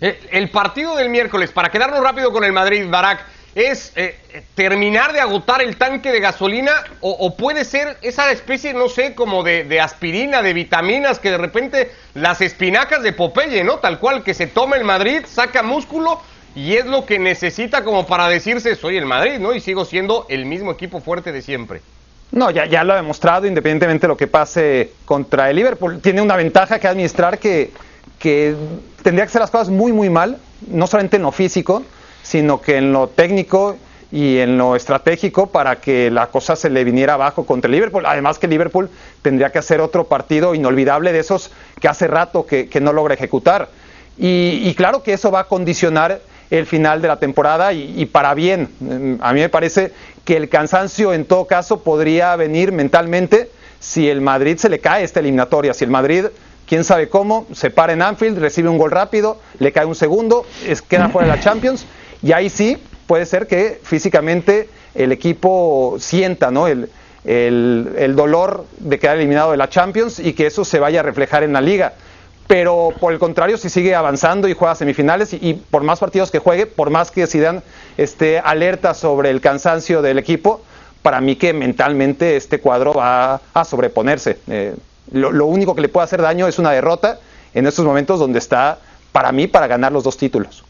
El 0.00 0.50
partido 0.50 0.96
del 0.96 1.08
miércoles, 1.08 1.50
para 1.50 1.70
quedarnos 1.70 2.00
rápido 2.00 2.30
con 2.30 2.44
el 2.44 2.52
Madrid, 2.52 2.86
Barak, 2.88 3.24
es 3.54 3.92
eh, 3.94 4.18
terminar 4.54 5.12
de 5.12 5.20
agotar 5.20 5.62
el 5.62 5.76
tanque 5.76 6.10
de 6.10 6.20
gasolina 6.20 6.72
o, 7.00 7.36
puede 7.36 7.64
ser 7.64 7.96
esa 8.02 8.30
especie, 8.32 8.74
no 8.74 8.88
sé, 8.88 9.14
como 9.14 9.42
de, 9.42 9.64
de, 9.64 9.80
aspirina, 9.80 10.42
de 10.42 10.52
vitaminas, 10.52 11.20
que 11.20 11.30
de 11.30 11.38
repente 11.38 11.92
las 12.14 12.40
espinacas 12.40 13.02
de 13.02 13.12
Popeye, 13.12 13.62
¿no? 13.62 13.78
Tal 13.78 14.00
cual, 14.00 14.24
que 14.24 14.34
se 14.34 14.48
toma 14.48 14.76
el 14.76 14.84
Madrid, 14.84 15.22
saca 15.26 15.62
músculo 15.62 16.20
y 16.54 16.74
es 16.74 16.86
lo 16.86 17.04
que 17.04 17.18
necesita 17.18 17.84
como 17.84 18.06
para 18.06 18.28
decirse, 18.28 18.76
soy 18.76 18.96
el 18.96 19.06
Madrid, 19.06 19.38
¿no? 19.38 19.54
Y 19.54 19.60
sigo 19.60 19.84
siendo 19.84 20.26
el 20.28 20.46
mismo 20.46 20.72
equipo 20.72 21.00
fuerte 21.00 21.32
de 21.32 21.42
siempre. 21.42 21.80
No, 22.32 22.50
ya, 22.50 22.66
ya 22.66 22.84
lo 22.84 22.92
ha 22.92 22.96
demostrado, 22.96 23.46
independientemente 23.46 24.06
de 24.06 24.08
lo 24.08 24.16
que 24.16 24.26
pase 24.26 24.92
contra 25.04 25.50
el 25.50 25.56
Liverpool. 25.56 26.00
Tiene 26.00 26.20
una 26.20 26.36
ventaja 26.36 26.78
que 26.78 26.88
administrar 26.88 27.38
que, 27.38 27.72
que 28.18 28.54
tendría 29.02 29.24
que 29.24 29.28
hacer 29.28 29.40
las 29.40 29.50
cosas 29.50 29.68
muy, 29.68 29.92
muy 29.92 30.10
mal 30.10 30.38
no 30.68 30.86
solamente 30.86 31.16
en 31.16 31.22
lo 31.22 31.32
físico, 31.32 31.82
sino 32.22 32.60
que 32.60 32.76
en 32.76 32.92
lo 32.92 33.08
técnico 33.08 33.76
y 34.10 34.38
en 34.38 34.56
lo 34.56 34.76
estratégico 34.76 35.48
para 35.48 35.76
que 35.76 36.10
la 36.10 36.28
cosa 36.28 36.56
se 36.56 36.70
le 36.70 36.84
viniera 36.84 37.14
abajo 37.14 37.44
contra 37.44 37.68
el 37.68 37.72
Liverpool. 37.72 38.06
Además 38.06 38.38
que 38.38 38.46
Liverpool 38.46 38.88
tendría 39.22 39.50
que 39.50 39.58
hacer 39.58 39.80
otro 39.80 40.04
partido 40.04 40.54
inolvidable 40.54 41.12
de 41.12 41.18
esos 41.18 41.50
que 41.80 41.88
hace 41.88 42.06
rato 42.06 42.46
que, 42.46 42.68
no 42.80 42.92
logra 42.92 43.14
ejecutar. 43.14 43.68
Y, 44.16 44.72
claro 44.74 45.02
que 45.02 45.14
eso 45.14 45.32
va 45.32 45.40
a 45.40 45.48
condicionar 45.48 46.20
el 46.50 46.66
final 46.66 47.02
de 47.02 47.08
la 47.08 47.18
temporada 47.18 47.72
y, 47.72 48.06
para 48.06 48.34
bien. 48.34 48.68
A 49.20 49.32
mí 49.32 49.40
me 49.40 49.48
parece 49.48 49.92
que 50.24 50.36
el 50.36 50.48
cansancio 50.48 51.12
en 51.12 51.24
todo 51.24 51.46
caso 51.46 51.82
podría 51.82 52.36
venir 52.36 52.72
mentalmente 52.72 53.50
si 53.80 54.08
el 54.08 54.20
Madrid 54.20 54.56
se 54.56 54.68
le 54.68 54.78
cae 54.78 55.04
esta 55.04 55.20
eliminatoria, 55.20 55.74
si 55.74 55.84
el 55.84 55.90
Madrid 55.90 56.26
quién 56.66 56.84
sabe 56.84 57.08
cómo, 57.08 57.46
se 57.52 57.70
para 57.70 57.92
en 57.92 58.02
Anfield, 58.02 58.38
recibe 58.38 58.70
un 58.70 58.78
gol 58.78 58.90
rápido, 58.90 59.38
le 59.58 59.72
cae 59.72 59.84
un 59.84 59.94
segundo, 59.94 60.46
es, 60.66 60.80
queda 60.80 61.10
fuera 61.10 61.28
de 61.28 61.36
la 61.36 61.42
Champions 61.42 61.84
y 62.22 62.32
ahí 62.32 62.48
sí 62.48 62.78
puede 63.06 63.26
ser 63.26 63.46
que 63.46 63.80
físicamente 63.82 64.68
el 64.94 65.12
equipo 65.12 65.96
sienta 65.98 66.50
¿no? 66.50 66.66
el, 66.66 66.88
el, 67.24 68.16
dolor 68.16 68.66
de 68.78 68.98
quedar 68.98 69.16
eliminado 69.16 69.50
de 69.50 69.56
la 69.56 69.68
Champions 69.68 70.18
y 70.18 70.34
que 70.34 70.46
eso 70.46 70.64
se 70.64 70.78
vaya 70.78 71.00
a 71.00 71.02
reflejar 71.02 71.42
en 71.42 71.52
la 71.52 71.60
liga. 71.60 71.94
Pero 72.46 72.94
por 73.00 73.12
el 73.12 73.18
contrario, 73.18 73.56
si 73.56 73.70
sigue 73.70 73.94
avanzando 73.94 74.48
y 74.48 74.54
juega 74.54 74.74
semifinales 74.74 75.32
y, 75.32 75.54
por 75.54 75.82
más 75.82 75.98
partidos 75.98 76.30
que 76.30 76.38
juegue, 76.38 76.66
por 76.66 76.90
más 76.90 77.10
que 77.10 77.26
Zidane 77.26 77.62
esté 77.96 78.38
alerta 78.38 78.92
sobre 78.92 79.30
el 79.30 79.40
cansancio 79.40 80.02
del 80.02 80.18
equipo, 80.18 80.62
para 81.02 81.20
mí 81.20 81.36
que 81.36 81.52
mentalmente 81.52 82.36
este 82.36 82.60
cuadro 82.60 82.92
va 82.92 83.40
a 83.54 83.64
sobreponerse. 83.64 84.38
Eh, 84.48 84.74
lo, 85.12 85.32
lo, 85.32 85.46
único 85.46 85.74
que 85.74 85.82
le 85.82 85.88
puede 85.88 86.04
hacer 86.04 86.20
daño 86.20 86.46
es 86.46 86.58
una 86.58 86.70
derrota 86.70 87.18
en 87.54 87.66
estos 87.66 87.84
momentos 87.84 88.18
donde 88.18 88.38
está, 88.38 88.78
para 89.12 89.32
mí, 89.32 89.46
para 89.46 89.66
ganar 89.66 89.92
los 89.92 90.04
dos 90.04 90.16
títulos. 90.16 90.64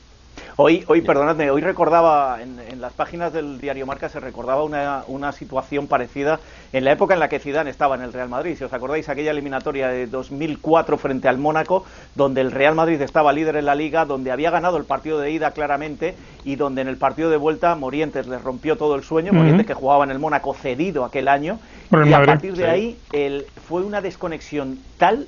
Hoy, 0.57 0.85
hoy 0.87 1.01
perdonadme, 1.01 1.51
hoy 1.51 1.63
recordaba, 1.63 2.39
en, 2.41 2.81
las 2.81 2.93
páginas 2.93 3.33
del 3.33 3.61
diario 3.61 3.87
Marca 3.87 4.09
se 4.09 4.21
recordaba 4.21 4.63
una, 4.63 5.03
una, 5.09 5.33
situación 5.33 5.89
parecida 5.89 6.39
en 6.73 6.85
la 6.85 6.93
época 6.93 7.15
en 7.15 7.21
la 7.21 7.29
que 7.29 7.41
Zidane 7.41 7.71
estaba 7.71 7.97
en 7.97 8.03
el 8.03 8.13
Real 8.13 8.29
Madrid. 8.29 8.55
Si 8.57 8.63
os 8.63 8.73
acordáis, 8.73 9.09
aquella 9.09 9.33
eliminatoria 9.33 9.89
de 9.89 10.07
2004 10.07 10.97
frente 10.97 11.27
al 11.27 11.39
Mónaco, 11.39 11.85
donde 12.15 12.41
el 12.41 12.53
Real 12.53 12.77
Madrid 12.77 13.01
estaba 13.01 13.33
líder 13.33 13.57
en 13.57 13.65
la 13.65 13.75
Liga, 13.75 14.05
donde 14.05 14.31
había 14.31 14.51
ganado 14.53 14.77
el 14.77 14.85
partido 14.85 15.19
de 15.19 15.33
ida 15.33 15.51
claramente 15.51 16.15
y 16.45 16.55
donde 16.55 16.83
en 16.83 16.89
el 16.89 16.99
partido 16.99 17.31
de 17.31 17.37
vuelta 17.37 17.75
Morientes 17.75 18.29
le 18.29 18.39
rompió 18.39 18.77
todo 18.77 18.95
el 18.95 19.03
sueño, 19.03 19.33
Morientes 19.33 19.67
que 19.67 19.75
jugaba 19.75 20.05
en 20.05 20.13
el 20.13 20.21
Mónaco 20.21 20.55
cedido 20.55 21.05
aquel 21.05 21.27
año, 21.27 21.59
y 21.91 22.13
a 22.13 22.23
partir 22.23 22.55
de 22.55 22.69
ahí 22.69 22.99
el, 23.13 23.47
fue 23.67 23.83
una 23.83 24.01
desconexión 24.01 24.79
tal 24.99 25.27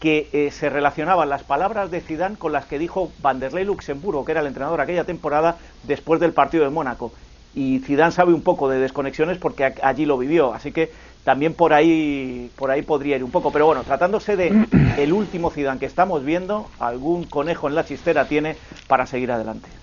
que 0.00 0.28
eh, 0.32 0.50
se 0.50 0.70
relacionaban 0.70 1.28
las 1.28 1.42
palabras 1.42 1.90
de 1.90 2.00
Zidane 2.00 2.36
con 2.36 2.52
las 2.52 2.66
que 2.66 2.78
dijo 2.78 3.10
Vanderlei 3.20 3.64
Luxemburgo, 3.64 4.24
que 4.24 4.32
era 4.32 4.40
el 4.40 4.46
entrenador 4.46 4.80
aquella 4.80 5.04
temporada 5.04 5.56
después 5.82 6.20
del 6.20 6.32
partido 6.32 6.64
de 6.64 6.70
Mónaco. 6.70 7.12
Y 7.54 7.80
Zidane 7.80 8.12
sabe 8.12 8.32
un 8.32 8.42
poco 8.42 8.68
de 8.68 8.78
desconexiones 8.78 9.38
porque 9.38 9.74
allí 9.82 10.06
lo 10.06 10.18
vivió, 10.18 10.54
así 10.54 10.70
que 10.70 10.92
también 11.24 11.54
por 11.54 11.72
ahí 11.72 12.50
por 12.56 12.70
ahí 12.70 12.82
podría 12.82 13.16
ir 13.16 13.24
un 13.24 13.30
poco, 13.30 13.50
pero 13.50 13.66
bueno, 13.66 13.82
tratándose 13.82 14.36
de 14.36 14.66
el 14.96 15.12
último 15.12 15.50
Zidane 15.50 15.80
que 15.80 15.86
estamos 15.86 16.24
viendo, 16.24 16.66
algún 16.78 17.24
conejo 17.24 17.68
en 17.68 17.74
la 17.74 17.84
chistera 17.84 18.26
tiene 18.26 18.56
para 18.86 19.06
seguir 19.06 19.32
adelante. 19.32 19.77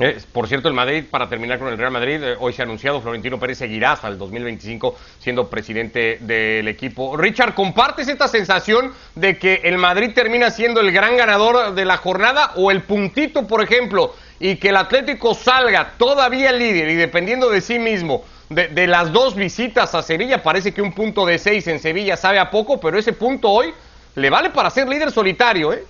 Eh, 0.00 0.16
por 0.32 0.46
cierto, 0.46 0.68
el 0.68 0.74
Madrid, 0.74 1.04
para 1.10 1.28
terminar 1.28 1.58
con 1.58 1.66
el 1.68 1.76
Real 1.76 1.90
Madrid, 1.90 2.22
eh, 2.22 2.36
hoy 2.38 2.52
se 2.52 2.62
ha 2.62 2.64
anunciado 2.64 3.00
Florentino 3.00 3.36
Pérez 3.40 3.58
seguirá 3.58 3.92
hasta 3.92 4.06
el 4.06 4.16
2025 4.16 4.96
siendo 5.18 5.50
presidente 5.50 6.18
del 6.20 6.68
equipo. 6.68 7.16
Richard, 7.16 7.54
¿compartes 7.54 8.06
esta 8.06 8.28
sensación 8.28 8.92
de 9.16 9.38
que 9.38 9.60
el 9.64 9.76
Madrid 9.76 10.12
termina 10.14 10.52
siendo 10.52 10.80
el 10.80 10.92
gran 10.92 11.16
ganador 11.16 11.74
de 11.74 11.84
la 11.84 11.96
jornada 11.96 12.52
o 12.54 12.70
el 12.70 12.82
puntito, 12.82 13.48
por 13.48 13.60
ejemplo, 13.60 14.14
y 14.38 14.54
que 14.56 14.68
el 14.68 14.76
Atlético 14.76 15.34
salga 15.34 15.94
todavía 15.98 16.52
líder 16.52 16.90
y 16.90 16.94
dependiendo 16.94 17.50
de 17.50 17.60
sí 17.60 17.80
mismo? 17.80 18.22
De, 18.50 18.68
de 18.68 18.86
las 18.86 19.12
dos 19.12 19.34
visitas 19.34 19.96
a 19.96 20.02
Sevilla, 20.02 20.44
parece 20.44 20.72
que 20.72 20.80
un 20.80 20.92
punto 20.92 21.26
de 21.26 21.38
seis 21.38 21.66
en 21.66 21.80
Sevilla 21.80 22.16
sabe 22.16 22.38
a 22.38 22.50
poco, 22.50 22.78
pero 22.78 22.98
ese 22.98 23.12
punto 23.12 23.50
hoy 23.50 23.74
le 24.14 24.30
vale 24.30 24.50
para 24.50 24.70
ser 24.70 24.88
líder 24.88 25.10
solitario, 25.10 25.72
¿eh? 25.72 25.84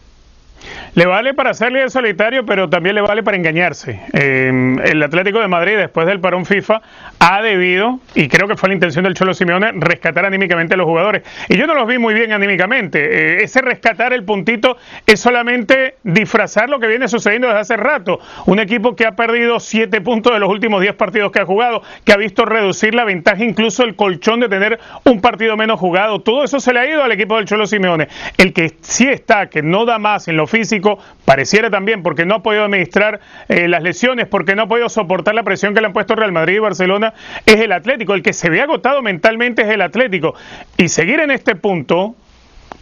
Le 0.99 1.07
vale 1.07 1.33
para 1.33 1.55
ser 1.55 1.71
líder 1.71 1.93
solitario, 1.93 2.45
pero 2.45 2.69
también 2.69 2.97
le 2.97 3.01
vale 3.01 3.23
para 3.23 3.37
engañarse. 3.37 4.01
Eh, 4.13 4.51
el 4.83 5.01
Atlético 5.01 5.39
de 5.39 5.47
Madrid, 5.47 5.77
después 5.77 6.09
del 6.09 6.19
parón 6.19 6.45
FIFA, 6.45 6.83
ha 7.21 7.41
debido, 7.41 8.01
y 8.17 8.27
creo 8.27 8.49
que 8.49 8.57
fue 8.57 8.69
la 8.69 8.75
intención 8.75 9.05
del 9.05 9.15
Cholo 9.15 9.33
Simeone, 9.33 9.71
rescatar 9.75 10.27
anímicamente 10.27 10.75
a 10.75 10.77
los 10.77 10.87
jugadores. 10.87 11.23
Y 11.49 11.57
yo 11.57 11.69
no 11.69 11.77
los 11.77 11.87
vi 11.87 11.99
muy 11.99 12.15
bien 12.15 12.33
anímicamente. 12.33 12.99
Eh, 12.99 13.45
ese 13.45 13.63
rescatar 13.63 14.13
el 14.13 14.25
puntito 14.25 14.77
es 15.07 15.21
solamente 15.21 15.95
disfrazar 16.03 16.69
lo 16.69 16.81
que 16.81 16.89
viene 16.89 17.07
sucediendo 17.07 17.47
desde 17.47 17.61
hace 17.61 17.77
rato. 17.77 18.19
Un 18.47 18.59
equipo 18.59 18.97
que 18.97 19.07
ha 19.07 19.13
perdido 19.13 19.61
siete 19.61 20.01
puntos 20.01 20.33
de 20.33 20.41
los 20.41 20.51
últimos 20.51 20.81
diez 20.81 20.95
partidos 20.95 21.31
que 21.31 21.39
ha 21.39 21.47
jugado, 21.47 21.81
que 22.05 22.13
ha 22.13 22.17
visto 22.17 22.45
reducir 22.45 22.97
la 22.97 23.05
ventaja, 23.05 23.45
incluso 23.45 23.85
el 23.85 23.95
colchón 23.95 24.41
de 24.41 24.49
tener 24.49 24.81
un 25.05 25.21
partido 25.21 25.57
menos 25.57 25.79
jugado. 25.79 26.23
Todo 26.23 26.43
eso 26.43 26.59
se 26.59 26.73
le 26.73 26.81
ha 26.81 26.91
ido 26.91 27.05
al 27.05 27.13
equipo 27.13 27.37
del 27.37 27.45
Cholo 27.45 27.69
Simeone. 27.69 28.09
El 28.37 28.53
que 28.53 28.73
sí 28.81 29.07
está, 29.07 29.49
que 29.49 29.63
no 29.63 29.85
da 29.85 30.01
más 30.01 30.27
en 30.27 30.37
lo 30.37 30.49
físico, 30.49 30.88
pareciera 31.25 31.71
también 31.71 32.03
porque 32.03 32.25
no 32.25 32.37
ha 32.37 32.43
podido 32.43 32.65
administrar 32.65 33.21
eh, 33.49 33.69
las 33.69 33.83
lesiones, 33.83 34.27
porque 34.27 34.55
no 34.55 34.63
ha 34.63 34.67
podido 34.67 34.89
soportar 34.89 35.35
la 35.35 35.43
presión 35.43 35.75
que 35.75 35.81
le 35.81 35.87
han 35.87 35.93
puesto 35.93 36.15
Real 36.15 36.33
Madrid 36.33 36.57
y 36.57 36.61
Barcelona, 36.61 37.15
es 37.45 37.57
el 37.57 37.73
Atlético. 37.73 38.15
El 38.15 38.23
que 38.23 38.33
se 38.33 38.51
ve 38.51 38.61
agotado 38.61 39.03
mentalmente 39.03 39.63
es 39.63 39.69
el 39.69 39.83
Atlético. 39.83 40.35
Y 40.77 40.89
seguir 40.89 41.21
en 41.21 41.31
este 41.31 41.55
punto, 41.55 42.15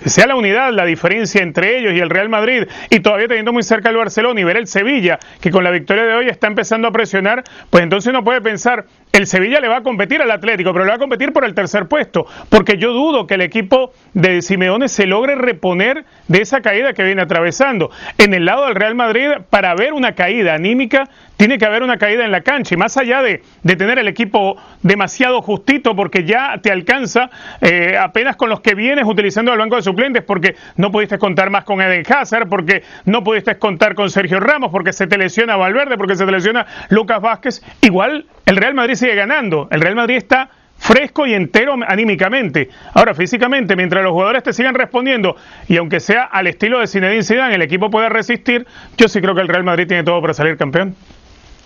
que 0.03 0.11
sea 0.11 0.27
la 0.27 0.37
unidad, 0.37 0.73
la 0.73 0.85
diferencia 0.85 1.43
entre 1.43 1.79
ellos 1.79 1.95
y 1.95 2.01
el 2.01 2.11
Real 2.11 2.29
Madrid, 2.29 2.65
y 2.91 3.01
todavía 3.01 3.29
teniendo 3.29 3.53
muy 3.53 3.63
cerca 3.63 3.89
el 3.89 3.97
Barcelona 3.97 4.41
y 4.41 4.45
ver 4.45 4.57
el 4.57 4.67
Sevilla, 4.67 5.19
que 5.41 5.51
con 5.51 5.65
la 5.65 5.71
victoria 5.71 6.05
de 6.05 6.15
hoy 6.15 6.29
está 6.29 6.47
empezando 6.47 6.89
a 6.89 6.91
presionar, 6.93 7.45
pues 7.71 7.83
entonces 7.83 8.11
uno 8.11 8.23
puede 8.23 8.41
pensar, 8.41 8.87
el 9.17 9.27
Sevilla 9.27 9.61
le 9.61 9.69
va 9.69 9.79
a 9.79 9.83
competir 9.83 10.21
al 10.21 10.31
Atlético, 10.31 10.75
pero 10.75 10.85
le 10.85 10.91
va 10.91 10.97
a 10.97 10.99
competir 10.99 11.33
por 11.33 11.45
el 11.45 11.55
tercer 11.55 11.87
puesto, 11.87 12.27
porque 12.51 12.77
yo 12.77 12.93
dudo 12.93 13.27
que 13.27 13.35
el 13.35 13.41
equipo 13.41 13.93
de 14.13 14.43
Simeone 14.43 14.89
se 14.89 15.07
logre 15.07 15.35
reponer 15.37 16.05
de 16.29 16.43
esa 16.43 16.61
caída 16.61 16.93
que 16.93 17.03
viene 17.03 17.23
atravesando. 17.23 17.91
En 18.19 18.35
el 18.35 18.45
lado 18.45 18.67
del 18.67 18.75
Real 18.75 18.95
Madrid, 18.95 19.29
para 19.49 19.75
ver 19.75 19.95
una 19.95 20.15
caída 20.15 20.53
anímica, 20.53 21.09
tiene 21.37 21.59
que 21.59 21.65
haber 21.65 21.83
una 21.83 21.99
caída 21.99 22.25
en 22.25 22.31
la 22.31 22.43
cancha 22.43 22.75
y 22.75 22.79
más 22.79 22.97
allá 22.97 23.23
de, 23.23 23.43
tener 23.77 23.99
el 23.99 24.09
equipo 24.09 24.57
demasiado 24.83 25.43
justito 25.43 25.95
porque 25.95 26.25
ya 26.25 26.59
te 26.63 26.71
alcanza 26.71 27.31
eh, 27.61 27.97
apenas 27.99 28.37
con 28.37 28.49
los 28.49 28.61
que 28.61 28.75
vienes 28.75 29.05
utilizando 29.07 29.53
el 29.53 29.59
banco 29.59 29.77
de 29.77 29.83
suplentes 29.83 30.23
porque 30.23 30.57
no 30.77 30.91
pudiste 30.91 31.19
contar 31.19 31.51
más 31.51 31.65
con 31.65 31.81
Eden 31.81 32.05
Hazard, 32.09 32.49
porque 32.49 32.83
no 33.05 33.23
pudiste 33.23 33.59
contar 33.59 33.95
con 33.95 34.11
Sergio 34.11 34.41
Ramos, 34.41 34.71
porque 34.71 34.93
se 34.93 35.07
te 35.07 35.19
lesiona 35.19 35.57
Valverde, 35.57 35.97
porque 35.99 36.17
se 36.17 36.25
te 36.25 36.33
lesiona 36.33 36.67
Lucas 36.89 37.21
Vázquez, 37.21 37.63
igual 37.83 38.27
el 38.47 38.57
Real 38.57 38.75
Madrid 38.75 38.95
sigue 38.95 39.06
ganando, 39.15 39.69
el 39.71 39.81
Real 39.81 39.95
Madrid 39.95 40.17
está 40.17 40.51
fresco 40.79 41.27
y 41.27 41.35
entero 41.35 41.75
anímicamente. 41.87 42.69
Ahora, 42.95 43.15
físicamente, 43.15 43.77
mientras 43.77 44.03
los 44.03 44.13
jugadores 44.13 44.43
te 44.43 44.53
sigan 44.53 44.75
respondiendo, 44.75 45.37
y 45.69 45.77
aunque 45.77 46.01
sea 46.01 46.25
al 46.25 46.47
estilo 46.47 46.81
de 46.81 46.87
Zinedine 46.87 47.23
Zidane, 47.23 47.55
el 47.55 47.63
equipo 47.63 47.91
puede 47.91 48.09
resistir, 48.09 48.67
yo 48.97 49.09
sí 49.09 49.21
creo 49.21 49.35
que 49.35 49.41
el 49.41 49.49
Real 49.49 49.65
Madrid 49.65 49.87
tiene 49.87 50.05
todo 50.05 50.21
para 50.21 50.35
salir 50.35 50.57
campeón. 50.57 50.95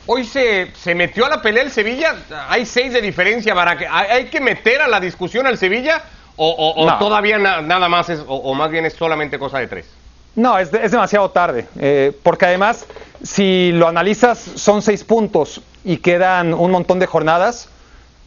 Hoy 0.07 0.25
se, 0.25 0.73
se 0.75 0.95
metió 0.95 1.27
a 1.27 1.29
la 1.29 1.43
pelea 1.43 1.63
el 1.63 1.71
Sevilla, 1.71 2.15
hay 2.49 2.67
seis 2.67 2.93
de 2.93 3.01
diferencia, 3.01 3.55
para 3.55 3.77
que 3.77 3.87
¿hay 3.87 4.25
que 4.25 4.41
meter 4.41 4.81
a 4.81 4.89
la 4.89 4.99
discusión 4.99 5.47
al 5.47 5.59
Sevilla 5.59 6.03
o, 6.37 6.97
todavía 6.99 7.39
nada 7.39 7.89
más 7.89 8.09
es, 8.09 8.25
o, 8.27 8.55
más 8.55 8.71
bien 8.71 8.87
es 8.87 8.95
solamente 8.95 9.39
cosa 9.39 9.59
de 9.59 9.67
tres? 9.67 10.00
No, 10.37 10.59
es, 10.59 10.73
es 10.73 10.93
demasiado 10.93 11.31
tarde, 11.31 11.67
eh, 11.79 12.17
porque 12.23 12.47
además, 12.47 12.87
si 13.23 13.73
lo 13.73 13.89
analizas, 13.89 14.39
son 14.39 14.83
seis 14.83 15.05
puntos 15.05 15.61
y 15.85 15.99
quedan 15.99 16.55
un 16.55 16.71
montón 16.71 16.99
de 16.99 17.07
jornadas 17.07 17.69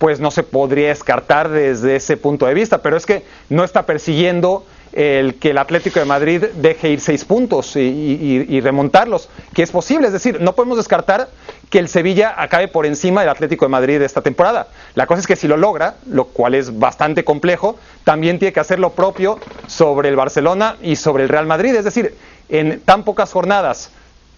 pues 0.04 0.20
no 0.20 0.32
se 0.32 0.44
podría 0.44 0.90
descartar 0.90 1.48
desde 1.48 1.96
ese 1.96 2.18
punto 2.18 2.46
de 2.46 2.54
vista, 2.54 2.80
pero 2.82 2.98
es 2.98 3.06
que 3.06 3.24
no 3.48 3.64
está 3.64 3.86
persiguiendo 3.86 4.66
el 4.92 5.36
que 5.36 5.52
el 5.52 5.58
Atlético 5.58 6.00
de 6.00 6.06
Madrid 6.06 6.44
deje 6.56 6.90
ir 6.90 7.00
seis 7.00 7.24
puntos 7.24 7.78
y, 7.78 8.60
remontarlos, 8.60 9.30
que 9.54 9.64
es 9.64 9.72
posible, 9.72 10.08
es 10.08 10.14
decir, 10.14 10.42
no 10.42 10.56
podemos 10.56 10.78
descartar 10.78 11.30
que 11.74 11.80
el 11.80 11.90
Sevilla 11.90 12.36
acabe 12.38 12.68
por 12.68 12.86
encima 12.86 13.22
del 13.22 13.32
Atlético 13.32 13.66
de 13.66 13.70
Madrid 13.70 14.00
esta 14.00 14.22
temporada. 14.22 14.68
La 14.94 15.08
cosa 15.08 15.22
es 15.22 15.26
que 15.26 15.36
si 15.36 15.48
lo 15.48 15.58
logra, 15.58 15.96
lo 16.06 16.26
cual 16.26 16.54
es 16.54 16.78
bastante 16.78 17.24
complejo, 17.24 17.80
también 18.04 18.38
tiene 18.38 18.54
que 18.54 18.60
hacer 18.60 18.78
lo 18.78 18.92
propio 18.92 19.40
sobre 19.66 20.10
el 20.10 20.16
Barcelona 20.16 20.76
y 20.84 20.98
sobre 20.98 21.24
el 21.24 21.30
Real 21.30 21.48
Madrid, 21.48 21.74
es 21.74 21.84
decir, 21.84 22.14
en 22.48 22.80
tan 22.82 23.02
pocas 23.02 23.32
jornadas 23.32 23.90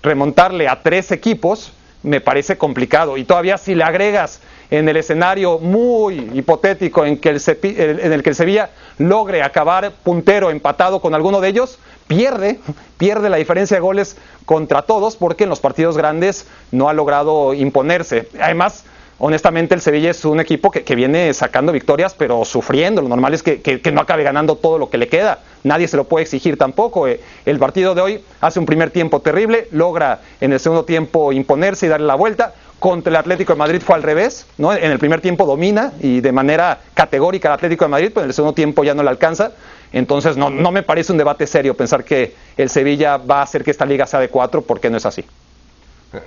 remontarle 0.02 0.70
a 0.70 0.82
tres 0.82 1.12
equipos 1.12 1.74
me 2.04 2.22
parece 2.22 2.58
complicado 2.58 3.18
y 3.18 3.26
todavía 3.26 3.58
si 3.58 3.76
le 3.76 3.84
agregas 3.84 4.40
en 4.70 4.88
el 4.88 4.96
escenario 4.96 5.60
muy 5.60 6.32
hipotético 6.34 7.04
en, 7.04 7.18
que 7.18 7.30
el, 7.30 7.42
en 7.60 8.14
el 8.14 8.24
que 8.24 8.30
el 8.30 8.36
Sevilla 8.36 8.70
logre 8.98 9.44
acabar 9.44 9.92
puntero 9.92 10.52
empatado 10.52 11.02
con 11.02 11.14
alguno 11.14 11.42
de 11.42 11.50
ellos, 11.50 11.80
pierde, 12.08 12.60
pierde 12.98 13.30
la 13.30 13.38
diferencia 13.38 13.78
de 13.78 13.82
goles 13.82 14.18
contra 14.46 14.84
todos 14.84 15.16
porque 15.16 15.44
en 15.44 15.50
los 15.50 15.60
partidos 15.60 15.98
grandes 15.98 16.48
no 16.72 16.90
ha 16.90 16.94
logrado 16.94 17.54
imponerse. 17.54 18.30
Además, 18.40 18.84
honestamente 19.18 19.76
el 19.76 19.82
Sevilla 19.82 20.12
es 20.12 20.26
un 20.26 20.40
equipo 20.40 20.72
que, 20.72 20.84
que 20.84 20.96
viene 20.96 21.34
sacando 21.34 21.72
victorias, 21.72 22.14
pero 22.14 22.46
sufriendo. 22.46 23.02
Lo 23.02 23.10
normal 23.10 23.34
es 23.34 23.44
que, 23.44 23.62
que, 23.62 23.82
que, 23.82 23.92
no 23.92 24.02
acabe 24.02 24.24
ganando 24.24 24.56
todo 24.56 24.78
lo 24.78 24.90
que 24.90 24.98
le 24.98 25.08
queda. 25.08 25.40
Nadie 25.64 25.88
se 25.88 25.98
lo 25.98 26.06
puede 26.06 26.24
exigir 26.24 26.58
tampoco. 26.58 27.08
Eh, 27.08 27.22
el 27.46 27.60
partido 27.60 27.96
de 27.96 28.02
hoy 28.02 28.24
hace 28.42 28.60
un 28.60 28.66
primer 28.66 28.92
tiempo 28.92 29.22
terrible, 29.22 29.68
logra 29.72 30.22
en 30.42 30.54
el 30.54 30.60
segundo 30.60 30.86
tiempo 30.86 31.32
imponerse 31.32 31.86
y 31.86 31.90
darle 31.90 32.08
la 32.08 32.16
vuelta. 32.16 32.54
Contra 32.80 33.10
el 33.10 33.16
Atlético 33.16 33.54
de 33.54 33.60
Madrid 33.60 33.82
fue 33.84 33.96
al 33.96 34.04
revés, 34.04 34.46
¿no? 34.58 34.74
En 34.74 34.92
el 34.92 35.00
primer 35.00 35.22
tiempo 35.22 35.46
domina 35.46 35.94
y 36.02 36.20
de 36.20 36.32
manera 36.34 36.82
categórica 36.94 37.48
el 37.48 37.54
Atlético 37.54 37.86
de 37.86 37.90
Madrid, 37.90 38.12
pero 38.14 38.26
en 38.26 38.30
el 38.30 38.34
segundo 38.34 38.54
tiempo 38.54 38.84
ya 38.84 38.94
no 38.94 39.02
le 39.02 39.10
alcanza. 39.10 39.54
Entonces 39.96 40.36
no, 40.36 40.50
no 40.50 40.72
me 40.72 40.84
parece 40.84 41.14
un 41.14 41.18
debate 41.18 41.48
serio 41.48 41.74
pensar 41.74 42.04
que 42.04 42.36
el 42.58 42.70
Sevilla 42.70 43.16
va 43.16 43.40
a 43.40 43.44
hacer 43.44 43.64
que 43.64 43.72
esta 43.72 43.86
liga 43.86 44.06
sea 44.06 44.20
de 44.20 44.28
cuatro, 44.28 44.62
porque 44.62 44.90
no 44.90 44.98
es 44.98 45.06
así. 45.06 45.24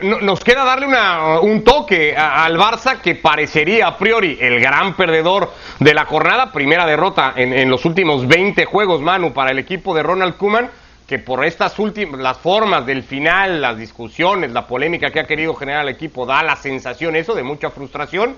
Nos 0.01 0.41
queda 0.41 0.65
darle 0.65 0.87
una, 0.87 1.41
un 1.41 1.63
toque 1.63 2.17
al 2.17 2.57
Barça 2.57 3.03
que 3.03 3.15
parecería 3.15 3.87
a 3.87 3.99
priori 3.99 4.39
el 4.41 4.59
gran 4.59 4.97
perdedor 4.97 5.53
de 5.81 5.93
la 5.93 6.07
jornada. 6.07 6.51
Primera 6.51 6.87
derrota 6.87 7.35
en, 7.37 7.53
en 7.53 7.71
los 7.71 7.85
últimos 7.85 8.27
20 8.27 8.65
juegos, 8.65 9.03
Manu, 9.03 9.35
para 9.35 9.51
el 9.51 9.59
equipo 9.59 9.95
de 9.95 10.03
Ronald 10.03 10.39
Koeman, 10.39 10.71
que 11.07 11.19
por 11.19 11.45
estas 11.45 11.79
últimas, 11.79 12.21
las 12.21 12.39
formas 12.39 12.87
del 12.87 13.03
final, 13.03 13.61
las 13.61 13.77
discusiones, 13.77 14.51
la 14.51 14.67
polémica 14.67 15.11
que 15.11 15.21
ha 15.21 15.27
querido 15.27 15.55
generar 15.55 15.83
el 15.83 15.91
equipo, 15.91 16.25
da 16.25 16.43
la 16.43 16.57
sensación 16.57 17.17
eso 17.17 17.35
de 17.35 17.43
mucha 17.43 17.71
frustración, 17.71 18.35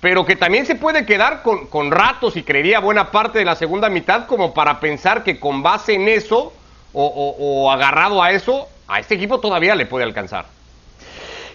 pero 0.00 0.24
que 0.24 0.36
también 0.36 0.66
se 0.66 0.76
puede 0.76 1.04
quedar 1.04 1.42
con, 1.42 1.66
con 1.66 1.90
ratos 1.90 2.36
y 2.36 2.42
creería 2.42 2.80
buena 2.80 3.10
parte 3.10 3.38
de 3.38 3.44
la 3.44 3.56
segunda 3.56 3.88
mitad 3.88 4.26
como 4.26 4.54
para 4.54 4.80
pensar 4.80 5.24
que 5.24 5.40
con 5.40 5.62
base 5.62 5.94
en 5.94 6.08
eso 6.08 6.52
o, 6.92 7.36
o, 7.38 7.70
agarrado 7.70 8.22
a 8.22 8.32
eso, 8.32 8.68
a 8.86 9.00
este 9.00 9.14
equipo 9.14 9.40
todavía 9.40 9.74
le 9.74 9.86
puede 9.86 10.04
alcanzar. 10.04 10.46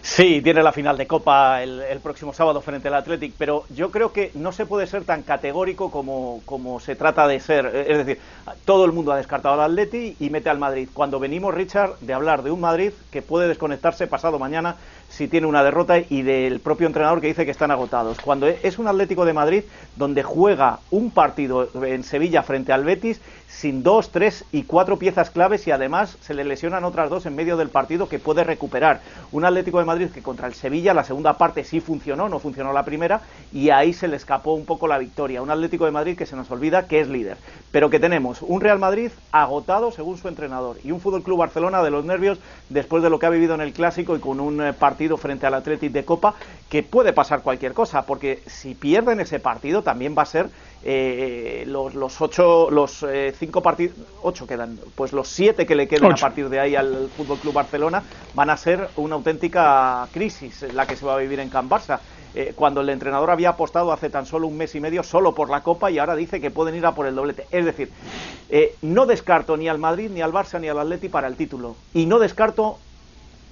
Sí, 0.02 0.42
tiene 0.42 0.62
la 0.62 0.74
final 0.74 0.98
de 0.98 1.08
Copa 1.08 1.64
el, 1.64 2.00
próximo 2.04 2.34
sábado 2.34 2.60
frente 2.60 2.90
al 2.90 2.96
Athletic, 2.96 3.36
pero 3.38 3.64
yo 3.70 3.90
creo 3.90 4.12
que 4.12 4.32
no 4.34 4.52
se 4.52 4.66
puede 4.66 4.86
ser 4.86 5.06
tan 5.06 5.24
categórico 5.24 5.90
como, 5.92 6.42
como 6.44 6.82
se 6.82 6.98
trata 6.98 7.26
de 7.26 7.40
ser. 7.40 7.68
Es 7.68 8.06
decir, 8.06 8.20
todo 8.66 8.84
el 8.84 8.92
mundo 8.92 9.14
ha 9.14 9.18
descartado 9.18 9.54
al 9.54 9.72
Atleti 9.72 10.18
y 10.20 10.30
mete 10.30 10.50
al 10.50 10.58
Madrid. 10.58 10.90
Cuando 10.94 11.22
venimos, 11.22 11.54
Richard, 11.54 11.98
de 12.02 12.14
hablar 12.14 12.44
de 12.44 12.52
un 12.52 12.60
Madrid 12.60 12.92
que 13.12 13.22
puede 13.22 13.48
desconectarse 13.48 14.06
pasado 14.08 14.40
mañana 14.40 14.76
si 15.16 15.28
tiene 15.28 15.46
una 15.46 15.64
derrota 15.64 16.00
y 16.00 16.24
del 16.24 16.60
propio 16.60 16.88
entrenador 16.88 17.22
que 17.22 17.28
dice 17.28 17.46
que 17.46 17.52
están 17.52 17.70
agotados. 17.70 18.18
Cuando 18.20 18.48
es 18.48 18.80
un 18.80 18.88
Atlético 18.88 19.26
de 19.26 19.34
Madrid 19.34 19.64
donde 19.96 20.24
juega 20.24 20.80
un 20.90 21.12
partido 21.12 21.70
en 21.86 22.04
Sevilla 22.04 22.42
frente 22.42 22.74
al 22.74 22.84
Betis 22.84 23.22
sin 23.48 23.84
dos, 23.84 24.10
tres 24.10 24.44
y 24.52 24.64
cuatro 24.64 24.98
piezas 24.98 25.30
claves 25.30 25.68
y 25.68 25.72
además 25.72 26.18
se 26.22 26.34
le 26.34 26.44
lesionan 26.44 26.84
otras 26.84 27.12
dos 27.12 27.28
en 27.28 27.36
medio 27.36 27.58
del 27.58 27.70
partido 27.70 28.10
que 28.10 28.18
puede 28.18 28.44
recuperar. 28.44 29.02
Un 29.32 29.46
Atlético 29.46 29.78
de 29.78 29.86
Madrid 29.86 30.10
que 30.10 30.24
contra 30.24 30.48
el 30.48 30.56
Sevilla 30.56 30.96
la 30.96 31.04
segunda 31.04 31.38
parte 31.38 31.64
sí 31.64 31.80
funcionó, 31.80 32.28
no 32.28 32.40
funcionó 32.40 32.74
la 32.74 32.84
primera 32.84 33.22
y 33.54 33.70
ahí 33.70 33.94
se 33.94 34.08
le 34.08 34.16
escapó 34.16 34.54
un 34.54 34.66
poco 34.66 34.88
la 34.88 34.98
victoria. 34.98 35.44
Un 35.44 35.52
Atlético 35.52 35.86
de 35.86 35.92
Madrid 35.92 36.18
que 36.18 36.26
se 36.26 36.36
nos 36.36 36.50
olvida 36.50 36.88
que 36.88 37.02
es 37.02 37.08
líder, 37.08 37.38
pero 37.72 37.92
que 37.92 38.00
tenemos 38.00 38.42
un 38.42 38.62
Real 38.62 38.80
Madrid 38.80 39.12
agotado 39.32 39.92
según 39.92 40.18
su 40.18 40.28
entrenador 40.28 40.78
y 40.84 40.92
un 40.92 41.00
Fútbol 41.00 41.22
Club 41.22 41.38
Barcelona 41.38 41.84
de 41.84 41.92
los 41.92 42.04
nervios 42.04 42.40
después 42.70 43.04
de 43.04 43.12
lo 43.12 43.20
que 43.20 43.28
ha 43.28 43.30
vivido 43.30 43.54
en 43.54 43.62
el 43.62 43.74
clásico 43.74 44.16
y 44.16 44.20
con 44.20 44.40
un 44.40 44.74
partido 44.80 45.03
frente 45.18 45.46
al 45.46 45.54
Atlético 45.54 45.94
de 45.94 46.06
Copa 46.06 46.36
que 46.70 46.84
puede 46.84 47.14
pasar 47.14 47.42
cualquier 47.42 47.74
cosa, 47.74 48.06
porque 48.06 48.42
si 48.48 48.76
pierden 48.76 49.20
ese 49.20 49.40
partido 49.40 49.84
también 49.84 50.16
va 50.18 50.24
a 50.24 50.26
ser 50.26 50.50
eh, 50.84 51.64
los, 51.68 51.96
los, 51.96 52.20
ocho, 52.22 52.70
los 52.70 53.04
eh, 53.04 53.34
cinco 53.38 53.62
partidos, 53.62 53.96
ocho 54.22 54.48
quedan, 54.48 54.80
pues 54.96 55.14
los 55.14 55.28
siete 55.28 55.66
que 55.66 55.76
le 55.76 55.88
quedan 55.88 56.12
ocho. 56.12 56.26
a 56.26 56.30
partir 56.30 56.50
de 56.50 56.60
ahí 56.60 56.76
al 56.76 57.10
Fútbol 57.16 57.38
Club 57.40 57.54
Barcelona 57.54 58.04
van 58.34 58.50
a 58.50 58.58
ser 58.58 58.90
una 58.98 59.16
auténtica 59.16 60.08
crisis 60.12 60.66
la 60.74 60.86
que 60.86 60.96
se 60.96 61.06
va 61.06 61.16
a 61.16 61.18
vivir 61.18 61.40
en 61.40 61.50
Can 61.50 61.70
Barça. 61.70 62.00
Eh, 62.36 62.54
cuando 62.56 62.82
el 62.82 62.90
entrenador 62.90 63.30
había 63.30 63.50
apostado 63.50 63.92
hace 63.92 64.10
tan 64.10 64.26
solo 64.26 64.48
un 64.48 64.58
mes 64.58 64.74
y 64.74 64.80
medio 64.80 65.04
solo 65.04 65.36
por 65.36 65.52
la 65.52 65.62
Copa 65.62 65.92
y 65.92 66.00
ahora 66.00 66.16
dice 66.16 66.42
que 66.42 66.50
pueden 66.50 66.74
ir 66.76 66.86
a 66.86 66.96
por 66.96 67.06
el 67.06 67.14
doblete. 67.14 67.46
Es 67.52 67.64
decir, 67.64 67.92
eh, 68.50 68.76
no 68.82 69.06
descarto 69.06 69.56
ni 69.56 69.70
al 69.70 69.78
Madrid, 69.78 70.10
ni 70.12 70.22
al 70.22 70.32
Barça, 70.32 70.60
ni 70.60 70.68
al 70.68 70.80
Atleti 70.80 71.10
para 71.10 71.28
el 71.28 71.36
título. 71.36 71.76
Y 71.94 72.08
no 72.08 72.18
descarto 72.18 72.80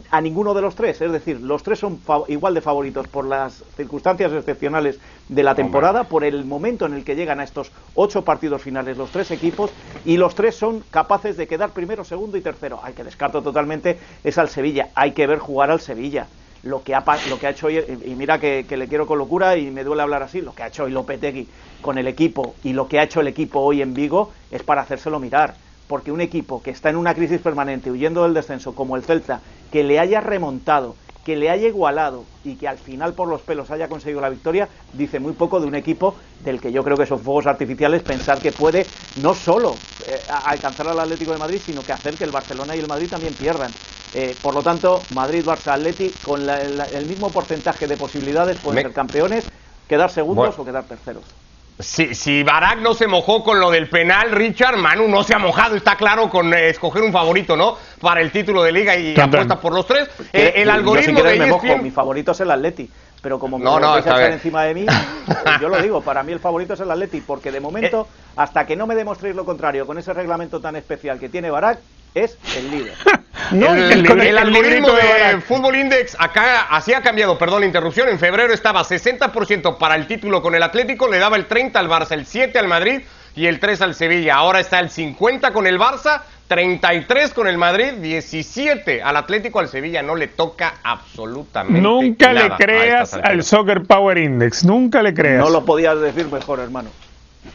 a 0.09 0.21
ninguno 0.21 0.53
de 0.53 0.61
los 0.61 0.75
tres. 0.75 1.01
Es 1.01 1.11
decir, 1.11 1.39
los 1.41 1.63
tres 1.63 1.79
son 1.79 1.99
igual 2.27 2.53
de 2.53 2.61
favoritos 2.61 3.07
por 3.07 3.25
las 3.25 3.63
circunstancias 3.75 4.31
excepcionales 4.31 4.99
de 5.29 5.43
la 5.43 5.55
temporada, 5.55 6.05
por 6.05 6.23
el 6.23 6.45
momento 6.45 6.85
en 6.85 6.93
el 6.93 7.03
que 7.03 7.15
llegan 7.15 7.39
a 7.39 7.43
estos 7.43 7.71
ocho 7.95 8.23
partidos 8.23 8.61
finales 8.61 8.97
los 8.97 9.11
tres 9.11 9.31
equipos, 9.31 9.71
y 10.05 10.17
los 10.17 10.35
tres 10.35 10.55
son 10.55 10.83
capaces 10.91 11.37
de 11.37 11.47
quedar 11.47 11.71
primero, 11.71 12.03
segundo 12.03 12.37
y 12.37 12.41
tercero. 12.41 12.79
Hay 12.83 12.93
que 12.93 13.03
descarto 13.03 13.41
totalmente 13.41 13.99
es 14.23 14.37
al 14.37 14.49
Sevilla. 14.49 14.89
Hay 14.95 15.11
que 15.11 15.27
ver 15.27 15.39
jugar 15.39 15.71
al 15.71 15.81
Sevilla. 15.81 16.27
Lo 16.63 16.83
que, 16.83 16.93
ha, 16.93 17.03
lo 17.27 17.39
que 17.39 17.47
ha 17.47 17.49
hecho 17.49 17.67
hoy, 17.67 17.79
y 17.79 18.13
mira 18.13 18.39
que, 18.39 18.67
que, 18.69 18.77
le 18.77 18.87
quiero 18.87 19.07
con 19.07 19.17
locura 19.17 19.57
y 19.57 19.71
me 19.71 19.83
duele 19.83 20.03
hablar 20.03 20.21
así, 20.21 20.41
lo 20.41 20.53
que 20.53 20.61
ha 20.61 20.67
hecho 20.67 20.83
hoy 20.83 20.91
Lopetegui 20.91 21.47
con 21.81 21.97
el 21.97 22.07
equipo 22.07 22.53
y 22.63 22.73
lo 22.73 22.87
que 22.87 22.99
ha 22.99 23.03
hecho 23.03 23.19
el 23.19 23.27
equipo 23.27 23.61
hoy 23.61 23.81
en 23.81 23.95
Vigo 23.95 24.31
es 24.51 24.61
para 24.61 24.81
hacérselo 24.81 25.19
mirar 25.19 25.55
porque 25.91 26.13
un 26.13 26.21
equipo 26.21 26.63
que 26.63 26.69
está 26.69 26.89
en 26.89 26.95
una 26.95 27.13
crisis 27.13 27.41
permanente, 27.41 27.91
huyendo 27.91 28.23
del 28.23 28.33
descenso, 28.33 28.73
como 28.73 28.95
el 28.95 29.03
Celta, 29.03 29.41
que 29.73 29.83
le 29.83 29.99
haya 29.99 30.21
remontado, 30.21 30.95
que 31.25 31.35
le 31.35 31.49
haya 31.49 31.67
igualado 31.67 32.23
y 32.45 32.55
que 32.55 32.69
al 32.69 32.77
final 32.77 33.11
por 33.11 33.27
los 33.27 33.41
pelos 33.41 33.71
haya 33.71 33.89
conseguido 33.89 34.21
la 34.21 34.29
victoria, 34.29 34.69
dice 34.93 35.19
muy 35.19 35.33
poco 35.33 35.59
de 35.59 35.67
un 35.67 35.75
equipo 35.75 36.15
del 36.45 36.61
que 36.61 36.71
yo 36.71 36.85
creo 36.85 36.95
que 36.95 37.05
son 37.05 37.19
fuegos 37.19 37.45
artificiales 37.45 38.03
pensar 38.03 38.39
que 38.39 38.53
puede 38.53 38.85
no 39.17 39.33
solo 39.33 39.75
eh, 40.07 40.21
alcanzar 40.45 40.87
al 40.87 40.97
Atlético 40.97 41.33
de 41.33 41.39
Madrid, 41.39 41.59
sino 41.61 41.83
que 41.83 41.91
hacer 41.91 42.13
que 42.13 42.23
el 42.23 42.31
Barcelona 42.31 42.73
y 42.73 42.79
el 42.79 42.87
Madrid 42.87 43.09
también 43.09 43.33
pierdan. 43.33 43.73
Eh, 44.13 44.33
por 44.41 44.53
lo 44.53 44.63
tanto, 44.63 45.01
Madrid, 45.13 45.43
Barça, 45.43 45.73
Atleti, 45.73 46.09
con 46.23 46.45
la, 46.45 46.63
la, 46.63 46.85
el 46.85 47.05
mismo 47.05 47.29
porcentaje 47.31 47.85
de 47.85 47.97
posibilidades 47.97 48.57
pueden 48.59 48.75
Me... 48.77 48.81
ser 48.83 48.93
campeones, 48.93 49.43
quedar 49.89 50.09
segundos 50.09 50.55
bueno. 50.55 50.63
o 50.63 50.65
quedar 50.65 50.85
terceros. 50.85 51.25
Si, 51.81 52.15
si 52.15 52.43
Barak 52.43 52.79
no 52.79 52.93
se 52.93 53.07
mojó 53.07 53.43
con 53.43 53.59
lo 53.59 53.71
del 53.71 53.89
penal, 53.89 54.31
Richard, 54.31 54.77
Manu 54.77 55.07
no 55.07 55.23
se 55.23 55.35
ha 55.35 55.39
mojado, 55.39 55.75
está 55.75 55.95
claro, 55.95 56.29
con 56.29 56.53
eh, 56.53 56.69
escoger 56.69 57.01
un 57.01 57.11
favorito, 57.11 57.55
¿no? 57.55 57.77
Para 57.99 58.21
el 58.21 58.31
título 58.31 58.63
de 58.63 58.71
liga 58.71 58.95
y 58.95 59.19
apuesta 59.19 59.59
por 59.59 59.73
los 59.73 59.85
tres. 59.85 60.09
Eh, 60.33 60.53
el 60.57 60.69
algoritmo 60.69 61.19
yo, 61.19 61.25
si 61.25 61.31
de 61.31 61.39
me 61.39 61.45
mojo, 61.47 61.77
mi 61.77 61.91
favorito 61.91 62.31
es 62.31 62.39
el 62.39 62.51
Atleti. 62.51 62.89
Pero 63.21 63.37
como 63.37 63.59
me 63.59 63.65
no, 63.65 63.79
no, 63.79 63.97
echar 63.99 64.31
encima 64.31 64.63
de 64.63 64.73
mí, 64.73 64.85
yo 65.61 65.69
lo 65.69 65.79
digo, 65.79 66.01
para 66.01 66.23
mí 66.23 66.31
el 66.31 66.39
favorito 66.39 66.73
es 66.73 66.79
el 66.79 66.89
Atleti, 66.89 67.21
porque 67.21 67.51
de 67.51 67.59
momento, 67.59 68.07
eh. 68.09 68.31
hasta 68.35 68.65
que 68.65 68.75
no 68.75 68.87
me 68.87 68.95
demostréis 68.95 69.35
lo 69.35 69.45
contrario, 69.45 69.85
con 69.85 69.99
ese 69.99 70.11
reglamento 70.11 70.59
tan 70.59 70.75
especial 70.75 71.19
que 71.19 71.29
tiene 71.29 71.51
Barak, 71.51 71.79
es 72.13 72.37
el 72.57 72.71
líder. 72.71 72.93
No, 73.51 73.73
el, 73.73 73.91
el, 73.91 74.11
el, 74.11 74.21
el 74.21 74.37
algoritmo 74.37 74.91
de 74.91 75.41
Fútbol 75.41 75.75
Index 75.75 76.15
acá 76.19 76.67
así 76.69 76.93
ha 76.93 77.01
cambiado, 77.01 77.37
perdón 77.37 77.61
la 77.61 77.65
interrupción, 77.65 78.07
en 78.07 78.19
febrero 78.19 78.53
estaba 78.53 78.83
60% 78.83 79.77
para 79.77 79.95
el 79.95 80.05
título 80.07 80.41
con 80.41 80.53
el 80.53 80.63
Atlético, 80.63 81.07
le 81.07 81.17
daba 81.17 81.37
el 81.37 81.47
30 81.47 81.79
al 81.79 81.89
Barça, 81.89 82.11
el 82.11 82.25
7 82.25 82.59
al 82.59 82.67
Madrid 82.67 83.01
y 83.35 83.47
el 83.47 83.59
3 83.59 83.81
al 83.81 83.95
Sevilla. 83.95 84.35
Ahora 84.35 84.59
está 84.59 84.79
el 84.79 84.89
50 84.89 85.51
con 85.51 85.65
el 85.65 85.79
Barça, 85.79 86.21
33 86.47 87.33
con 87.33 87.47
el 87.47 87.57
Madrid, 87.57 87.93
17 87.93 89.01
al 89.01 89.17
Atlético, 89.17 89.59
al 89.59 89.69
Sevilla 89.69 90.01
no 90.01 90.15
le 90.15 90.27
toca 90.27 90.75
absolutamente 90.83 91.81
Nunca 91.81 92.33
nada 92.33 92.49
le 92.49 92.65
creas 92.65 93.13
al 93.13 93.43
Soccer 93.43 93.83
Power 93.83 94.17
Index, 94.17 94.63
nunca 94.65 95.01
le 95.01 95.13
creas. 95.13 95.43
No 95.43 95.49
lo 95.49 95.65
podías 95.65 95.99
decir 95.99 96.27
mejor, 96.27 96.59
hermano. 96.59 96.89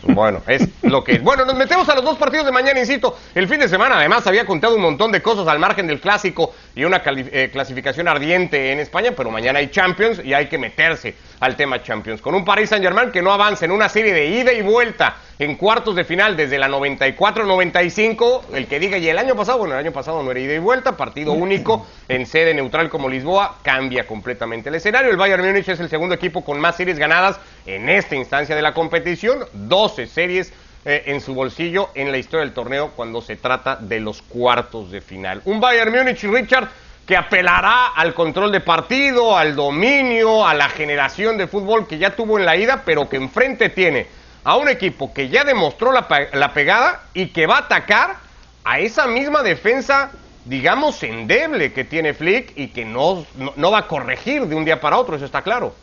Bueno, 0.03 0.43
es 0.47 0.69
lo 0.83 1.05
que 1.05 1.13
es. 1.13 1.23
Bueno, 1.23 1.45
nos 1.45 1.55
metemos 1.55 1.89
a 1.89 1.95
los 1.95 2.05
dos 2.05 2.19
partidos 2.19 2.47
de 2.47 2.53
mañana, 2.53 2.79
insisto. 2.81 3.17
El 3.35 3.49
fin 3.49 3.61
de 3.61 3.69
semana, 3.69 3.99
además, 3.99 4.27
había 4.27 4.45
contado 4.45 4.75
un 4.75 4.83
montón 4.83 5.13
de 5.13 5.23
cosas 5.23 5.47
al 5.49 5.59
margen 5.59 5.87
del 5.87 6.01
clásico 6.01 6.55
y 6.75 6.85
una 6.85 7.03
eh, 7.05 7.51
clasificación 7.53 8.09
ardiente 8.09 8.73
en 8.73 8.81
España, 8.81 9.13
pero 9.17 9.31
mañana 9.31 9.59
hay 9.59 9.69
Champions 9.69 10.21
y 10.25 10.35
hay 10.35 10.47
que 10.47 10.59
meterse 10.59 11.15
al 11.41 11.57
tema 11.57 11.83
Champions. 11.83 12.21
Con 12.21 12.35
un 12.35 12.45
Paris 12.45 12.71
Saint-Germain 12.71 13.11
que 13.11 13.23
no 13.23 13.33
avanza 13.33 13.65
en 13.65 13.71
una 13.71 13.89
serie 13.89 14.13
de 14.13 14.27
ida 14.27 14.53
y 14.53 14.63
vuelta 14.63 15.17
en 15.39 15.57
cuartos 15.57 15.95
de 15.95 16.05
final 16.05 16.37
desde 16.37 16.59
la 16.59 16.69
94-95. 16.69 18.43
El 18.55 18.67
que 18.67 18.79
diga, 18.79 18.99
y 18.99 19.09
el 19.09 19.19
año 19.19 19.37
pasado, 19.37 19.59
bueno, 19.59 19.75
el 19.75 19.81
año 19.81 19.93
pasado 19.93 20.23
no 20.23 20.31
era 20.31 20.41
ida 20.41 20.55
y 20.55 20.59
vuelta, 20.59 20.97
partido 20.97 21.33
único 21.33 21.87
en 22.09 22.27
sede 22.27 22.55
neutral 22.55 22.89
como 22.89 23.09
Lisboa, 23.09 23.59
cambia 23.63 24.07
completamente 24.07 24.69
el 24.69 24.77
escenario. 24.77 25.11
El 25.11 25.17
Bayern 25.17 25.45
Múnich 25.45 25.69
es 25.69 25.81
el 25.81 25.89
segundo 25.89 26.15
equipo 26.15 26.45
con 26.45 26.59
más 26.61 26.77
series 26.77 26.99
ganadas 26.99 27.39
en 27.67 27.89
esta 27.89 28.15
instancia 28.15 28.55
de 28.55 28.63
la 28.63 28.73
competición, 28.73 29.45
12 29.53 30.07
series 30.07 30.53
eh, 30.85 31.03
en 31.07 31.21
su 31.21 31.35
bolsillo 31.35 31.91
en 31.95 32.13
la 32.13 32.19
historia 32.19 32.45
del 32.45 32.55
torneo 32.55 32.93
cuando 32.95 33.21
se 33.21 33.35
trata 33.37 33.75
de 33.75 33.99
los 33.99 34.23
cuartos 34.23 34.91
de 34.93 35.01
final. 35.01 35.43
Un 35.45 35.61
Bayern 35.61 35.93
Múnich, 35.93 36.23
Richard, 36.23 36.69
que 37.05 37.17
apelará 37.17 37.89
al 37.89 38.15
control 38.15 38.53
de 38.53 38.61
partido, 38.61 39.37
al 39.37 39.57
dominio, 39.57 40.47
a 40.47 40.55
la 40.55 40.69
generación 40.69 41.37
de 41.39 41.49
fútbol 41.49 41.89
que 41.89 41.99
ya 41.99 42.15
tuvo 42.15 42.39
en 42.39 42.47
la 42.47 42.57
ida, 42.57 42.83
pero 42.85 43.09
que 43.09 43.17
enfrente 43.17 43.69
tiene 43.69 44.07
a 44.45 44.57
un 44.57 44.69
equipo 44.69 45.13
que 45.13 45.29
ya 45.29 45.43
demostró 45.43 45.91
la, 45.91 46.07
pegada 46.55 47.03
y 47.15 47.29
que 47.29 47.49
va 47.49 47.57
a 47.57 47.61
atacar 47.63 48.17
a 48.65 48.79
esa 48.79 49.07
misma 49.07 49.43
defensa 49.43 50.13
digamos, 50.45 51.03
endeble 51.03 51.73
que 51.73 51.83
tiene 51.83 52.15
Flick 52.15 52.53
y 52.55 52.69
que 52.69 52.85
no, 52.85 53.27
no, 53.35 53.53
no, 53.57 53.71
va 53.73 53.79
a 53.79 53.89
corregir 53.89 54.47
de 54.47 54.55
un 54.55 54.65
día 54.65 54.81
para 54.81 54.97
otro, 54.97 55.17
eso 55.17 55.25
está 55.25 55.43
claro. 55.43 55.75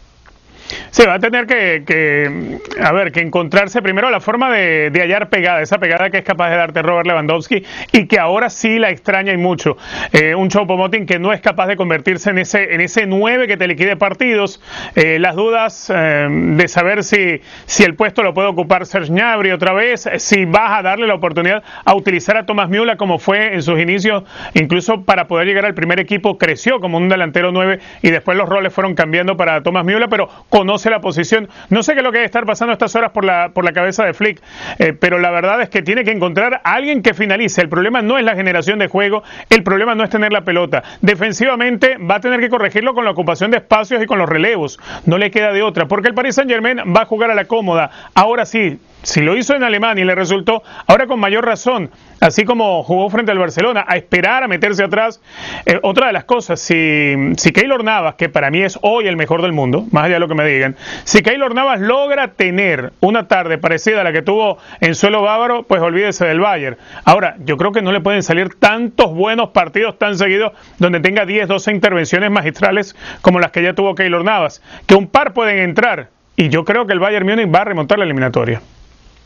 Sí, 0.94 1.08
va 1.08 1.16
a 1.16 1.20
tener 1.20 1.48
que, 1.48 2.60
a 2.80 2.92
ver, 2.92 3.12
que 3.12 3.20
encontrarse 3.20 3.82
primero 3.82 4.12
la 4.12 4.20
forma 4.20 4.52
de, 4.52 4.92
hallar 4.94 5.28
pegada, 5.28 5.60
esa 5.60 5.80
pegada 5.80 6.12
que 6.12 6.20
es 6.20 6.24
capaz 6.24 6.52
de 6.52 6.56
darte 6.58 6.84
Robert 6.84 7.08
Lewandowski 7.08 7.64
y 7.92 8.06
que 8.06 8.20
ahora 8.20 8.52
sí 8.52 8.78
la 8.78 8.92
extraña 8.92 9.34
y 9.34 9.38
mucho. 9.38 9.76
Eh, 10.12 10.36
un 10.36 10.50
Choupo-Moting 10.50 11.08
que 11.08 11.18
no 11.18 11.34
es 11.34 11.42
capaz 11.42 11.66
de 11.66 11.78
convertirse 11.78 12.30
en 12.30 12.38
ese 12.38 12.76
en 12.76 12.82
ese 12.82 13.08
9 13.08 13.48
que 13.48 13.58
te 13.58 13.66
liquide 13.66 13.96
partidos. 13.96 14.62
Eh, 14.94 15.18
las 15.18 15.36
dudas 15.36 15.92
eh, 15.92 16.28
de 16.30 16.68
saber 16.68 17.04
si, 17.04 17.42
si 17.66 17.84
el 17.84 17.96
puesto 17.96 18.22
lo 18.22 18.36
puede 18.36 18.50
ocupar 18.50 18.86
Serge 18.86 19.10
Gnabry 19.10 19.50
otra 19.50 19.74
vez, 19.74 20.08
si 20.18 20.46
vas 20.46 20.78
a 20.78 20.84
darle 20.84 21.08
la 21.08 21.16
oportunidad 21.16 21.64
a 21.86 21.96
utilizar 21.96 22.38
a 22.38 22.46
Tomás 22.46 22.70
Miula 22.70 22.98
como 22.98 23.18
fue 23.18 23.56
en 23.56 23.64
sus 23.64 23.80
inicios, 23.80 24.26
incluso 24.54 25.02
para 25.02 25.28
poder 25.28 25.48
llegar 25.48 25.66
al 25.66 25.74
primer 25.74 26.00
equipo, 26.00 26.38
creció 26.38 26.80
como 26.80 26.98
un 26.98 27.10
delantero 27.10 27.52
9 27.52 27.80
y 28.04 28.12
después 28.12 28.38
los 28.38 28.48
roles 28.48 28.72
fueron 28.72 28.94
cambiando 28.94 29.36
para 29.38 29.64
Tomás 29.64 29.86
Miula, 29.86 30.08
pero 30.08 30.30
conoce 30.50 30.83
la 30.90 31.02
posición. 31.02 31.50
No 31.70 31.84
sé 31.84 31.94
qué 31.94 32.00
es 32.00 32.04
lo 32.04 32.12
que 32.12 32.18
debe 32.20 32.26
estar 32.26 32.46
pasando 32.46 32.74
estas 32.74 32.96
horas 32.96 33.12
por 33.12 33.26
la, 33.26 33.50
por 33.54 33.66
la 33.66 33.74
cabeza 33.74 34.06
de 34.06 34.14
Flick, 34.14 34.42
eh, 34.80 34.94
pero 34.94 35.20
la 35.20 35.32
verdad 35.32 35.62
es 35.62 35.70
que 35.70 35.82
tiene 35.82 36.04
que 36.04 36.12
encontrar 36.12 36.62
a 36.64 36.74
alguien 36.74 37.02
que 37.02 37.14
finalice. 37.14 37.62
El 37.62 37.70
problema 37.70 38.02
no 38.02 38.18
es 38.18 38.24
la 38.24 38.36
generación 38.36 38.80
de 38.80 38.88
juego, 38.88 39.24
el 39.50 39.64
problema 39.64 39.96
no 39.96 40.04
es 40.04 40.10
tener 40.10 40.32
la 40.32 40.42
pelota. 40.42 40.84
Defensivamente 41.02 41.98
va 41.98 42.16
a 42.16 42.20
tener 42.20 42.40
que 42.40 42.50
corregirlo 42.50 42.94
con 42.94 43.06
la 43.06 43.12
ocupación 43.12 43.52
de 43.52 43.58
espacios 43.58 44.02
y 44.02 44.06
con 44.06 44.20
los 44.20 44.30
relevos. 44.30 44.80
No 45.06 45.18
le 45.18 45.32
queda 45.32 45.52
de 45.52 45.64
otra, 45.64 45.88
porque 45.88 46.10
el 46.10 46.14
Paris 46.14 46.36
Saint 46.36 46.50
Germain 46.50 46.80
va 46.96 47.02
a 47.02 47.06
jugar 47.06 47.32
a 47.32 47.36
la 47.36 47.46
cómoda. 47.46 47.90
Ahora 48.14 48.46
sí, 48.46 48.80
si 49.04 49.22
lo 49.22 49.38
hizo 49.38 49.54
en 49.54 49.64
Alemania 49.64 50.04
y 50.04 50.08
le 50.08 50.16
resultó, 50.16 50.64
ahora 50.88 51.08
con 51.08 51.20
mayor 51.20 51.46
razón, 51.46 51.92
así 52.22 52.46
como 52.46 52.84
jugó 52.84 53.10
frente 53.10 53.32
al 53.32 53.38
Barcelona, 53.38 53.86
a 53.88 53.98
esperar, 53.98 54.44
a 54.44 54.48
meterse 54.48 54.84
atrás. 54.84 55.22
Eh, 55.66 55.78
otra 55.84 56.08
de 56.08 56.14
las 56.14 56.24
cosas, 56.24 56.60
si, 56.60 57.14
si 57.36 57.52
Keylor 57.52 57.84
Navas, 57.84 58.16
que 58.16 58.30
para 58.30 58.50
mí 58.50 58.62
es 58.62 58.80
hoy 58.82 59.08
el 59.08 59.18
mejor 59.18 59.42
del 59.42 59.52
mundo, 59.52 59.86
más 59.92 60.06
allá 60.06 60.16
de 60.16 60.20
lo 60.22 60.30
que 60.30 60.36
me 60.36 60.46
digan, 60.46 60.78
si 61.04 61.22
Keylor 61.22 61.54
Navas 61.54 61.82
logra 61.82 62.30
tener 62.30 62.94
una 63.02 63.28
tarde 63.28 63.58
parecida 63.58 64.02
a 64.02 64.04
la 64.06 64.14
que 64.14 64.22
tuvo 64.22 64.58
en 64.80 64.96
suelo 64.96 65.22
bávaro, 65.22 65.64
pues 65.64 65.82
olvídese 65.82 66.26
del 66.26 66.40
Bayern. 66.40 66.78
Ahora, 67.04 67.36
yo 67.40 67.58
creo 67.58 67.74
que 67.74 67.82
no 67.82 67.92
le 67.92 68.00
pueden 68.00 68.24
salir 68.24 68.56
tantos 68.56 69.14
buenos 69.14 69.50
partidos 69.50 70.00
tan 70.00 70.18
seguidos 70.18 70.54
donde 70.80 71.02
tenga 71.02 71.26
10, 71.26 71.50
12 71.50 71.72
intervenciones 71.72 72.32
magistrales 72.32 72.96
como 73.22 73.42
las 73.42 73.52
que 73.52 73.62
ya 73.62 73.74
tuvo 73.74 73.96
Keylor 73.96 74.24
Navas, 74.24 74.64
que 74.88 74.96
un 74.96 75.08
par 75.08 75.34
pueden 75.34 75.60
entrar. 75.60 76.10
Y 76.36 76.50
yo 76.50 76.64
creo 76.64 76.88
que 76.88 76.94
el 76.94 77.00
Bayern 77.00 77.28
Múnich 77.28 77.54
va 77.54 77.60
a 77.60 77.66
remontar 77.66 78.00
la 78.00 78.06
eliminatoria. 78.06 78.62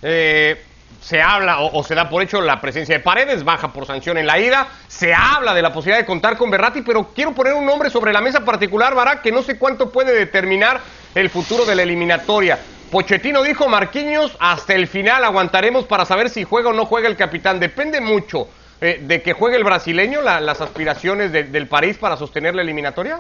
Eh, 0.01 0.62
se 1.01 1.21
habla 1.21 1.60
o, 1.60 1.83
se 1.83 1.95
da 1.95 2.10
por 2.10 2.21
hecho 2.21 2.41
la 2.41 2.60
presencia 2.60 2.97
de 2.97 3.03
Paredes, 3.03 3.43
baja 3.43 3.71
por 3.71 3.86
sanción 3.86 4.17
en 4.17 4.27
la 4.27 4.39
ida. 4.39 4.67
Se 4.88 5.13
habla 5.13 5.53
de 5.53 5.62
la 5.62 5.71
posibilidad 5.71 5.99
de 5.99 6.05
contar 6.05 6.38
con 6.38 6.49
Berratti, 6.49 6.81
pero 6.81 7.13
quiero 7.13 7.33
poner 7.33 7.53
un 7.53 7.65
nombre 7.65 7.89
sobre 7.89 8.12
la 8.12 8.19
mesa 8.19 8.41
particular, 8.43 8.93
Barak, 8.93 9.21
que 9.21 9.31
no 9.31 9.41
sé 9.41 9.57
cuánto 9.57 9.89
puede 9.89 10.13
determinar 10.13 10.81
el 11.15 11.29
futuro 11.29 11.65
de 11.65 11.75
la 11.75 11.83
eliminatoria. 11.83 12.60
Pochettino 12.91 13.43
dijo, 13.43 13.67
Marquinhos, 13.67 14.36
hasta 14.39 14.73
el 14.73 14.88
final 14.88 15.23
aguantaremos 15.23 15.86
para 15.86 16.05
saber 16.05 16.29
si 16.29 16.43
juega 16.43 16.69
o 16.69 16.73
no 16.73 16.86
juega 16.86 17.07
el 17.07 17.15
capitán. 17.15 17.60
Depende 17.60 18.01
mucho 18.01 18.47
eh, 18.81 18.99
de 19.01 19.21
que 19.21 19.33
juegue 19.33 19.57
el 19.57 19.63
brasileño, 19.63 20.21
las 20.21 20.62
aspiraciones 20.62 21.31
del 21.31 21.67
París 21.67 21.97
para 21.97 22.17
sostener 22.17 22.55
la 22.55 22.62
eliminatoria. 22.62 23.19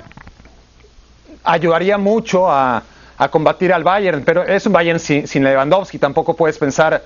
Ayudaría 1.43 1.97
mucho 1.97 2.51
a, 2.51 2.83
a 3.17 3.29
combatir 3.29 3.73
al 3.73 3.83
Bayern, 3.83 4.23
pero 4.23 4.43
es 4.43 4.65
un 4.65 4.73
Bayern 4.73 4.99
sin, 4.99 5.43
Lewandowski, 5.43 5.97
tampoco 5.97 6.35
puedes 6.35 6.57
pensar 6.57 7.03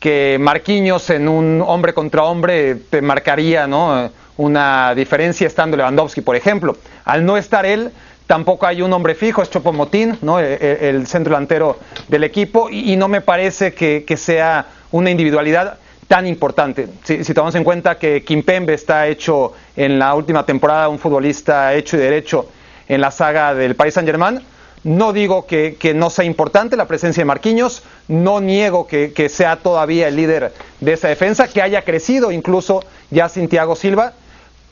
que 0.00 0.36
Marquinhos 0.40 1.10
en 1.10 1.28
un 1.28 1.62
hombre 1.64 1.94
contra 1.94 2.24
hombre 2.24 2.74
te 2.74 3.00
marcaría 3.00 3.66
¿no? 3.68 4.10
una 4.36 4.94
diferencia 4.94 5.46
estando 5.46 5.76
Lewandowski, 5.76 6.20
por 6.20 6.34
ejemplo. 6.34 6.76
Al 7.04 7.24
no 7.24 7.36
estar 7.36 7.64
él, 7.64 7.92
tampoco 8.26 8.66
hay 8.66 8.82
un 8.82 8.92
hombre 8.92 9.14
fijo, 9.14 9.42
es 9.42 9.50
Chopomotín, 9.50 10.18
¿no? 10.22 10.40
E, 10.40 10.54
e, 10.54 10.88
el, 10.88 11.06
centro 11.06 11.32
delantero 11.32 11.78
del 12.08 12.24
equipo, 12.24 12.68
y, 12.70 12.96
no 12.96 13.06
me 13.06 13.20
parece 13.20 13.74
que, 13.74 14.16
sea 14.16 14.66
una 14.90 15.10
individualidad 15.10 15.78
tan 16.08 16.26
importante. 16.26 16.88
Si, 17.04 17.22
tomamos 17.34 17.54
en 17.54 17.64
cuenta 17.64 17.98
que 17.98 18.24
Kimpembe 18.24 18.74
está 18.74 19.06
hecho 19.06 19.52
en 19.76 19.98
la 19.98 20.14
última 20.14 20.44
temporada 20.44 20.88
un 20.88 20.98
futbolista 20.98 21.74
hecho 21.74 21.96
y 21.96 22.00
derecho 22.00 22.48
en 22.88 23.00
la 23.00 23.10
saga 23.10 23.54
del 23.54 23.76
Paris 23.76 23.94
Saint 23.94 24.08
Germain, 24.08 24.40
no 24.84 25.12
digo 25.12 25.46
que, 25.46 25.92
no 25.94 26.10
sea 26.10 26.24
importante 26.24 26.76
la 26.76 26.86
presencia 26.86 27.20
de 27.20 27.26
Marquinhos, 27.26 27.82
no 28.08 28.40
niego 28.40 28.86
que, 28.86 29.28
sea 29.28 29.56
todavía 29.56 30.08
el 30.08 30.16
líder 30.16 30.52
de 30.80 30.92
esa 30.92 31.08
defensa, 31.08 31.48
que 31.48 31.62
haya 31.62 31.82
crecido 31.82 32.32
incluso 32.32 32.84
ya 33.10 33.28
sin 33.28 33.48
Silva, 33.76 34.12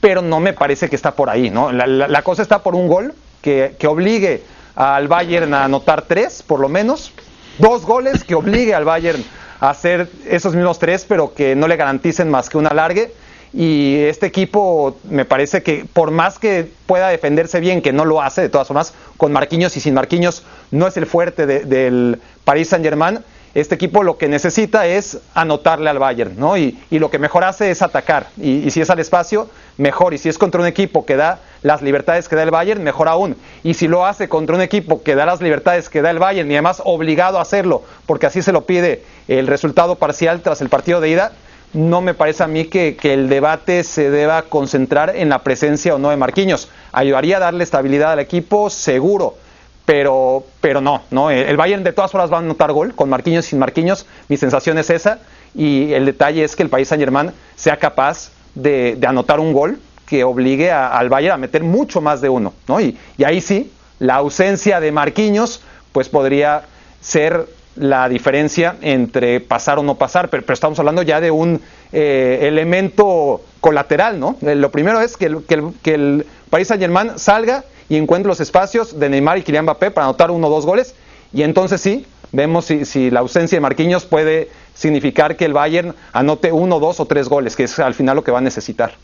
pero 0.01 0.23
no 0.23 0.41
me 0.41 0.53
parece 0.53 0.89
que 0.89 0.97
está 0.97 1.15
por 1.15 1.31
ahí. 1.31 1.51
¿no? 1.51 1.71
La, 1.73 2.23
cosa 2.23 2.43
está 2.43 2.63
por 2.63 2.75
un 2.75 2.89
gol 2.89 3.15
que, 3.41 3.77
obligue 3.87 4.43
al 4.75 5.09
Bayern 5.09 5.55
a 5.55 5.65
anotar 5.65 6.03
tres, 6.03 6.43
por 6.43 6.59
lo 6.61 6.69
menos, 6.69 7.13
dos 7.59 7.85
goles 7.85 8.25
que 8.25 8.35
obligue 8.35 8.75
al 8.75 8.85
Bayern 8.85 9.25
a 9.61 9.71
hacer 9.71 10.09
esos 10.27 10.55
mismos 10.55 10.79
tres, 10.79 11.05
pero 11.07 11.35
que 11.35 11.55
no 11.55 11.69
le 11.69 11.77
garanticen 11.77 12.31
más 12.31 12.49
que 12.49 12.59
un 12.59 12.67
alargue 12.67 13.13
y 13.53 13.97
este 14.05 14.27
equipo 14.27 14.97
me 15.09 15.25
parece 15.25 15.63
que 15.63 15.85
por 15.93 16.11
más 16.11 16.39
que 16.39 16.69
pueda 16.87 17.09
defenderse 17.09 17.61
bien, 17.61 17.83
que 17.83 17.93
no 17.93 18.05
lo 18.05 18.23
hace 18.23 18.43
de 18.43 18.49
todas 18.49 18.69
formas, 18.69 18.95
con 19.17 19.33
Marquinhos 19.33 19.77
y 19.77 19.81
sin 19.81 19.95
Marquinhos 19.95 20.45
no 20.71 20.87
es 20.87 20.97
el 20.97 21.07
fuerte 21.07 21.47
del 21.47 22.21
Paris 22.45 22.69
Saint 22.69 22.85
Germain, 22.85 23.21
este 23.53 23.75
equipo 23.75 24.05
lo 24.05 24.17
que 24.17 24.29
necesita 24.29 24.87
es 24.87 25.19
anotarle 25.35 25.91
al 25.91 25.99
Bayern, 25.99 26.39
¿no? 26.39 26.57
Y, 26.57 26.79
lo 26.91 27.11
que 27.11 27.19
mejor 27.19 27.43
hace 27.43 27.73
es 27.73 27.83
atacar. 27.83 28.29
Y, 28.41 28.71
si 28.71 28.81
es 28.81 28.91
al 28.91 29.01
espacio, 29.01 29.51
mejor. 29.77 30.15
Y 30.15 30.19
si 30.19 30.29
es 30.29 30.39
contra 30.39 30.61
un 30.61 30.69
equipo 30.69 31.05
que 31.05 31.17
da 31.17 31.41
las 31.63 31.83
libertades 31.83 32.29
que 32.29 32.37
da 32.37 32.45
el 32.45 32.53
Bayern, 32.53 32.85
mejor 32.85 33.09
aún. 33.09 33.37
Y 33.65 33.75
si 33.75 33.89
lo 33.89 34.07
hace 34.07 34.29
contra 34.29 34.55
un 34.55 34.63
equipo 34.63 35.03
que 35.03 35.17
da 35.17 35.27
las 35.27 35.41
libertades 35.41 35.89
que 35.89 36.01
da 36.01 36.11
el 36.11 36.21
Bayern 36.21 36.49
y 36.49 36.55
además 36.55 36.81
obligado 36.85 37.39
a 37.39 37.43
hacerlo, 37.43 37.83
porque 38.07 38.27
así 38.27 38.41
se 38.41 38.53
lo 38.53 38.67
pide 38.67 39.03
el 39.27 39.49
resultado 39.49 39.97
parcial 39.97 40.43
tras 40.43 40.61
el 40.61 40.69
partido 40.69 41.01
de 41.01 41.09
ida, 41.09 41.33
no 41.73 42.01
me 42.01 42.15
parece 42.15 42.43
a 42.43 42.47
mí 42.47 42.65
que, 42.65 42.97
el 43.03 43.29
debate 43.29 43.85
se 43.85 44.11
deba 44.11 44.43
concentrar 44.43 45.15
en 45.15 45.29
la 45.29 45.41
presencia 45.41 45.95
o 45.95 45.99
no 45.99 46.11
de 46.11 46.17
Marquinhos. 46.17 46.69
Ayudaría 46.93 47.37
a 47.37 47.41
darle 47.41 47.65
estabilidad 47.65 48.13
al 48.13 48.21
equipo, 48.21 48.71
seguro, 48.71 49.37
pero, 49.85 50.45
pero 50.61 50.81
no, 50.81 51.03
no. 51.11 51.31
El 51.31 51.57
Bayern 51.57 51.85
de 51.85 51.93
todas 51.93 52.11
formas 52.11 52.33
va 52.33 52.37
a 52.37 52.41
anotar 52.41 52.73
gol, 52.73 52.95
con 52.95 53.09
Marquinhos 53.09 53.47
sin 53.47 53.59
Marquinhos, 53.59 54.07
mi 54.29 54.37
sensación 54.37 54.79
es 54.79 54.91
esa, 54.91 55.21
y 55.55 55.93
el 55.93 56.07
detalle 56.07 56.45
es 56.45 56.57
que 56.57 56.63
el 56.63 56.69
país 56.69 56.89
Saint 56.89 57.03
Germain 57.03 57.33
sea 57.57 57.77
capaz 57.77 58.31
de, 58.55 58.99
anotar 59.07 59.39
un 59.41 59.53
gol 59.53 59.79
que 60.07 60.25
obligue 60.25 60.73
al 60.73 61.09
Bayern 61.09 61.35
a 61.35 61.39
meter 61.39 61.63
mucho 61.63 62.01
más 62.01 62.21
de 62.21 62.29
uno, 62.29 62.53
¿no? 62.67 62.81
Y, 62.81 62.99
y 63.17 63.25
ahí 63.25 63.41
sí, 63.41 63.73
la 64.01 64.17
ausencia 64.17 64.81
de 64.81 64.91
Marquinhos, 64.91 65.63
pues 65.93 66.09
podría 66.09 66.63
ser 67.01 67.47
la 67.77 68.09
diferencia 68.09 68.77
entre 68.81 69.41
pasar 69.41 69.79
o 69.79 69.83
no 69.83 69.95
pasar, 69.95 70.29
pero, 70.29 70.45
estamos 70.53 70.79
hablando 70.79 71.03
ya 71.03 71.21
de 71.21 71.31
un 71.31 71.61
eh, 71.93 72.39
elemento 72.43 73.43
colateral, 73.61 74.19
¿no? 74.19 74.37
Eh, 74.43 74.55
lo 74.55 74.71
primero 74.71 75.01
es 75.01 75.17
que 75.17 75.27
el, 75.27 75.45
que, 75.45 75.55
el, 75.55 75.75
que 75.83 76.27
Paris 76.51 76.73
salga 77.17 77.65
y 77.89 77.97
encuentre 77.97 78.29
los 78.29 78.41
espacios 78.41 78.99
de 78.99 79.09
Neymar 79.09 79.39
y 79.39 79.43
Kylian 79.43 79.65
Mbappé 79.65 79.91
para 79.91 80.07
anotar 80.07 80.31
uno 80.31 80.49
o 80.49 80.51
dos 80.51 80.67
goles, 80.67 80.95
y 81.33 81.43
entonces 81.43 81.81
sí, 81.81 82.07
vemos 82.33 82.65
si, 82.65 82.85
si 82.85 83.11
la 83.11 83.21
ausencia 83.21 83.57
de 83.57 83.61
Marquinhos 83.61 84.05
puede 84.05 84.51
significar 84.75 85.37
que 85.37 85.45
el 85.45 85.53
Bayern 85.53 85.95
anote 86.13 86.53
uno, 86.53 86.81
dos 86.81 87.01
o 87.01 87.07
tres 87.07 87.29
goles, 87.29 87.57
que 87.57 87.65
es 87.65 87.79
al 87.79 87.95
final 87.95 88.17
lo 88.17 88.25
que 88.25 88.33
va 88.33 88.39
a 88.39 88.43
necesitar 88.43 88.95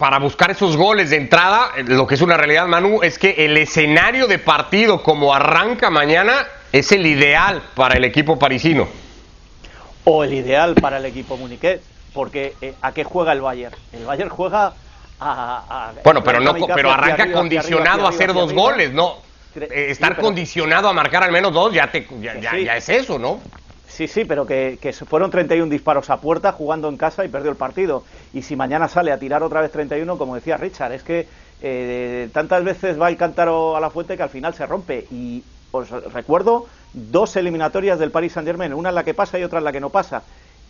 para 0.00 0.18
buscar 0.18 0.50
esos 0.50 0.78
goles 0.78 1.10
de 1.10 1.16
entrada, 1.16 1.72
lo 1.84 2.06
que 2.06 2.14
es 2.14 2.22
una 2.22 2.38
realidad, 2.38 2.66
Manu, 2.66 3.02
es 3.02 3.18
que 3.18 3.44
el 3.44 3.58
escenario 3.58 4.26
de 4.26 4.38
partido 4.38 5.02
como 5.02 5.34
arranca 5.34 5.90
mañana 5.90 6.46
es 6.72 6.92
el 6.92 7.06
ideal 7.06 7.62
para 7.74 7.96
el 7.96 8.04
equipo 8.04 8.38
parisino. 8.38 8.88
O 10.04 10.24
el 10.24 10.32
ideal 10.34 10.74
para 10.74 10.98
el 10.98 11.04
equipo 11.04 11.36
muniqués, 11.36 11.80
porque 12.14 12.54
eh, 12.60 12.74
¿a 12.80 12.92
qué 12.92 13.04
juega 13.04 13.32
el 13.32 13.40
Bayern? 13.40 13.74
El 13.92 14.04
Bayern 14.04 14.30
juega 14.30 14.72
a... 15.20 15.92
bueno, 16.02 16.22
pero, 16.22 16.40
no, 16.40 16.54
pero 16.74 16.90
arranca 16.90 17.30
condicionado 17.30 18.06
a 18.06 18.10
hacer 18.10 18.32
dos 18.32 18.52
goles, 18.52 18.92
¿no? 18.92 19.16
Eh, 19.54 19.86
estar 19.90 20.16
condicionado 20.16 20.88
a 20.88 20.92
marcar 20.92 21.24
al 21.24 21.32
menos 21.32 21.52
dos 21.52 21.74
ya, 21.74 21.90
te, 21.90 22.06
ya 22.20 22.76
es 22.76 22.88
eso, 22.88 23.18
¿no? 23.18 23.40
Sí, 23.90 24.06
sí, 24.06 24.24
pero 24.24 24.46
que, 24.46 24.78
que 24.80 24.92
fueron 24.92 25.30
31 25.30 25.68
disparos 25.68 26.08
a 26.10 26.20
puerta 26.20 26.52
jugando 26.52 26.88
en 26.88 26.96
casa 26.96 27.24
y 27.24 27.28
perdió 27.28 27.50
el 27.50 27.56
partido. 27.56 28.04
Y 28.32 28.42
si 28.42 28.54
mañana 28.54 28.88
sale 28.88 29.10
a 29.12 29.18
tirar 29.18 29.42
otra 29.42 29.60
vez 29.60 29.72
31, 29.72 30.16
como 30.16 30.36
decía 30.36 30.56
Richard, 30.56 30.92
es 30.92 31.02
que 31.02 31.26
eh, 31.60 32.28
tantas 32.32 32.62
veces 32.62 32.98
va 32.98 33.08
el 33.08 33.16
cántaro 33.16 33.76
a 33.76 33.80
la 33.80 33.90
fuente 33.90 34.16
que 34.16 34.22
al 34.22 34.30
final 34.30 34.54
se 34.54 34.64
rompe. 34.64 35.06
Y 35.10 35.42
os 35.72 35.90
recuerdo 36.12 36.66
dos 36.92 37.36
eliminatorias 37.36 37.98
del 37.98 38.10
Paris 38.10 38.32
Saint 38.32 38.46
Germain, 38.46 38.74
una 38.74 38.88
en 38.88 38.94
la 38.94 39.04
que 39.04 39.14
pasa 39.14 39.38
y 39.38 39.44
otra 39.44 39.58
en 39.58 39.64
la 39.64 39.72
que 39.72 39.80
no 39.80 39.90
pasa. 39.90 40.22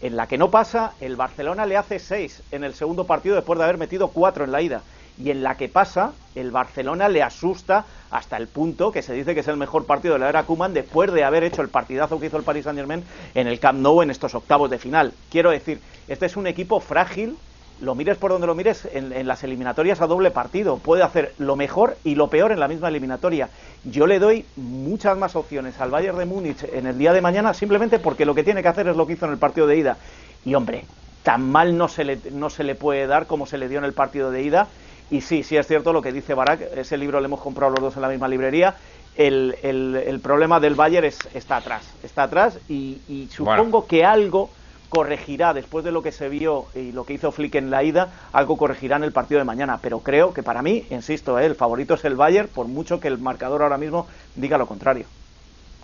En 0.03 0.17
la 0.17 0.27
que 0.27 0.39
no 0.39 0.51
pasa, 0.51 0.93
el 1.01 1.17
Barcelona 1.17 1.67
le 1.67 1.77
hace 1.77 1.99
seis 1.99 2.43
en 2.51 2.65
el 2.65 2.75
segundo 2.75 3.05
partido 3.05 3.37
después 3.37 3.59
de 3.59 3.65
haber 3.65 3.79
metido 3.79 4.09
cuatro 4.09 4.45
en 4.45 4.53
la 4.53 4.63
ida 4.63 4.83
y 5.23 5.31
en 5.31 5.43
la 5.43 5.57
que 5.57 5.69
pasa, 5.69 6.13
el 6.35 6.51
Barcelona 6.51 7.09
le 7.09 7.23
asusta 7.23 7.85
hasta 8.11 8.37
el 8.37 8.49
punto 8.49 8.91
que 8.91 9.03
se 9.03 9.13
dice 9.13 9.35
que 9.35 9.41
es 9.41 9.49
el 9.49 9.57
mejor 9.57 9.85
partido 9.85 10.15
de 10.15 10.21
la 10.21 10.29
era 10.29 10.45
Kuman 10.45 10.73
después 10.73 11.13
de 11.13 11.25
haber 11.25 11.45
hecho 11.45 11.63
el 11.63 11.69
partidazo 11.69 12.19
que 12.19 12.27
hizo 12.27 12.39
el 12.39 12.43
Paris 12.43 12.65
Saint-Germain 12.65 13.05
en 13.35 13.47
el 13.47 13.61
Camp 13.61 13.81
Nou 13.81 14.03
en 14.03 14.11
estos 14.11 14.35
octavos 14.35 14.71
de 14.71 14.79
final. 14.79 15.13
Quiero 15.31 15.51
decir, 15.51 15.81
este 16.09 16.27
es 16.27 16.37
un 16.37 16.47
equipo 16.47 16.81
frágil 16.81 17.37
lo 17.81 17.95
mires 17.95 18.17
por 18.19 18.31
donde 18.31 18.47
lo 18.47 18.55
mires, 18.55 18.87
en, 18.93 19.27
las 19.27 19.43
eliminatorias 19.43 20.01
a 20.01 20.07
doble 20.07 20.31
partido. 20.31 20.79
Puede 20.79 21.03
hacer 21.03 21.35
lo 21.39 21.57
mejor 21.57 21.97
y 22.05 22.15
lo 22.15 22.29
peor 22.29 22.53
en 22.53 22.61
la 22.61 22.69
misma 22.69 22.89
eliminatoria. 22.89 23.49
Yo 23.85 24.07
le 24.07 24.19
doy 24.19 24.45
muchas 24.57 25.17
más 25.17 25.37
opciones 25.37 25.81
al 25.81 25.91
Bayern 25.91 26.19
de 26.19 26.27
Múnich 26.27 26.65
en 26.65 26.87
el 26.87 26.99
día 26.99 27.13
de 27.13 27.21
mañana 27.21 27.55
simplemente 27.55 27.99
porque 27.99 28.27
lo 28.27 28.35
que 28.35 28.45
tiene 28.45 28.63
que 28.63 28.69
hacer 28.69 28.89
es 28.89 28.97
lo 28.97 29.07
que 29.07 29.15
hizo 29.15 29.27
en 29.27 29.33
el 29.33 29.39
partido 29.39 29.67
de 29.67 29.79
ida. 29.79 29.97
Y 30.45 30.55
hombre, 30.55 30.85
tan 31.23 31.51
mal 31.51 31.77
no 31.77 31.89
se 31.89 32.05
le, 32.05 32.19
no 32.33 32.51
se 32.51 32.65
le 32.65 32.75
puede 32.75 33.07
dar 33.07 33.27
como 33.27 33.47
se 33.47 33.59
le 33.59 33.69
dio 33.69 33.79
en 33.79 33.85
el 33.85 33.93
partido 33.93 34.31
de 34.31 34.43
ida. 34.43 34.69
Y 35.11 35.23
sí, 35.23 35.43
sí 35.43 35.57
es 35.57 35.67
cierto 35.67 35.93
lo 35.93 36.03
que 36.03 36.13
dice 36.13 36.35
Barak, 36.35 36.61
ese 36.77 36.97
libro 36.97 37.19
lo 37.19 37.27
hemos 37.27 37.41
comprado 37.41 37.73
los 37.73 37.81
dos 37.81 37.97
en 37.97 38.03
la 38.03 38.09
misma 38.09 38.29
librería. 38.29 38.77
El, 39.17 39.57
el, 39.63 40.21
problema 40.21 40.61
del 40.61 40.77
Bayern 40.77 41.05
es, 41.05 41.19
está 41.35 41.57
atrás, 41.57 41.83
está 42.03 42.23
atrás 42.23 42.59
y, 42.69 43.29
supongo 43.31 43.87
que 43.87 44.05
algo 44.05 44.51
corregirá 44.91 45.55
después 45.55 45.85
de 45.85 45.93
lo 45.93 46.03
que 46.03 46.13
se 46.13 46.29
vio 46.29 46.67
y 46.75 46.93
lo 46.93 47.05
que 47.05 47.15
hizo 47.15 47.33
Flick 47.33 47.55
en 47.55 47.71
la 47.71 47.83
ida, 47.83 48.09
algo 48.33 48.59
corregirá 48.59 48.97
en 48.97 49.05
el 49.05 49.13
partido 49.13 49.39
de 49.39 49.45
mañana. 49.45 49.79
Pero 49.81 50.01
creo 50.01 50.35
que 50.35 50.43
para 50.43 50.61
mí, 50.61 50.85
insisto, 50.91 51.39
¿eh? 51.39 51.47
el 51.47 51.55
favorito 51.55 51.95
es 51.95 52.05
el 52.05 52.17
Bayern, 52.17 52.49
por 52.49 52.67
mucho 52.67 53.01
que 53.01 53.09
el 53.09 53.17
marcador 53.19 53.63
ahora 53.63 53.79
mismo 53.79 54.07
diga 54.35 54.59
lo 54.59 54.67
contrario. 54.67 55.07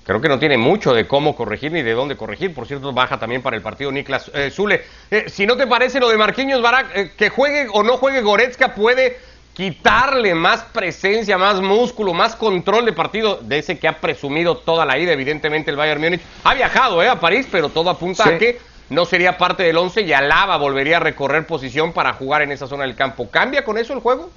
Creo 0.04 0.20
que 0.20 0.28
no 0.28 0.38
tiene 0.38 0.58
mucho 0.58 0.92
de 0.92 1.06
cómo 1.06 1.34
corregir 1.34 1.72
ni 1.72 1.82
de 1.82 1.92
dónde 1.92 2.16
corregir. 2.16 2.52
Por 2.52 2.66
cierto, 2.66 2.92
baja 2.92 3.18
también 3.18 3.42
para 3.42 3.56
el 3.56 3.62
partido 3.62 3.90
Niklas 3.90 4.30
eh, 4.34 4.50
Zule. 4.50 4.82
Eh, 5.10 5.24
si 5.28 5.46
no 5.46 5.56
te 5.56 5.66
parece 5.66 5.98
lo 5.98 6.08
de 6.08 6.16
Marquinhos 6.16 6.60
Barak, 6.60 7.16
que 7.16 7.28
juegue 7.30 7.66
o 7.72 7.82
no 7.82 7.96
juegue 7.96 8.20
Goretzka 8.22 8.74
puede 8.74 9.18
quitarle 9.54 10.34
más 10.34 10.62
presencia, 10.64 11.38
más 11.38 11.60
músculo, 11.60 12.12
más 12.12 12.36
control 12.36 12.84
de 12.84 12.92
partido 12.92 13.38
de 13.40 13.58
ese 13.58 13.78
que 13.78 13.88
ha 13.88 14.00
presumido 14.00 14.58
toda 14.58 14.84
la 14.84 14.98
ida, 14.98 15.12
evidentemente 15.12 15.70
el 15.70 15.76
Bayern 15.76 16.00
Múnich. 16.00 16.20
Ha 16.44 16.54
viajado 16.54 17.00
a 17.00 17.18
París, 17.18 17.48
pero 17.50 17.70
todo 17.70 17.88
apunta 17.88 18.28
a 18.28 18.38
que 18.38 18.58
no 18.88 19.04
sería 19.04 19.38
parte 19.38 19.62
del 19.64 19.76
11 19.76 20.02
y 20.02 20.12
Alaba 20.12 20.56
volvería 20.56 20.98
a 20.98 21.00
recorrer 21.00 21.46
posición 21.46 21.92
para 21.92 22.12
jugar 22.12 22.42
en 22.42 22.52
esa 22.52 22.66
zona 22.66 22.84
del 22.84 22.94
campo. 22.94 23.28
¿Cambia 23.30 23.64
con 23.64 23.78
eso 23.78 23.92
el 23.92 24.00
juego? 24.00 24.30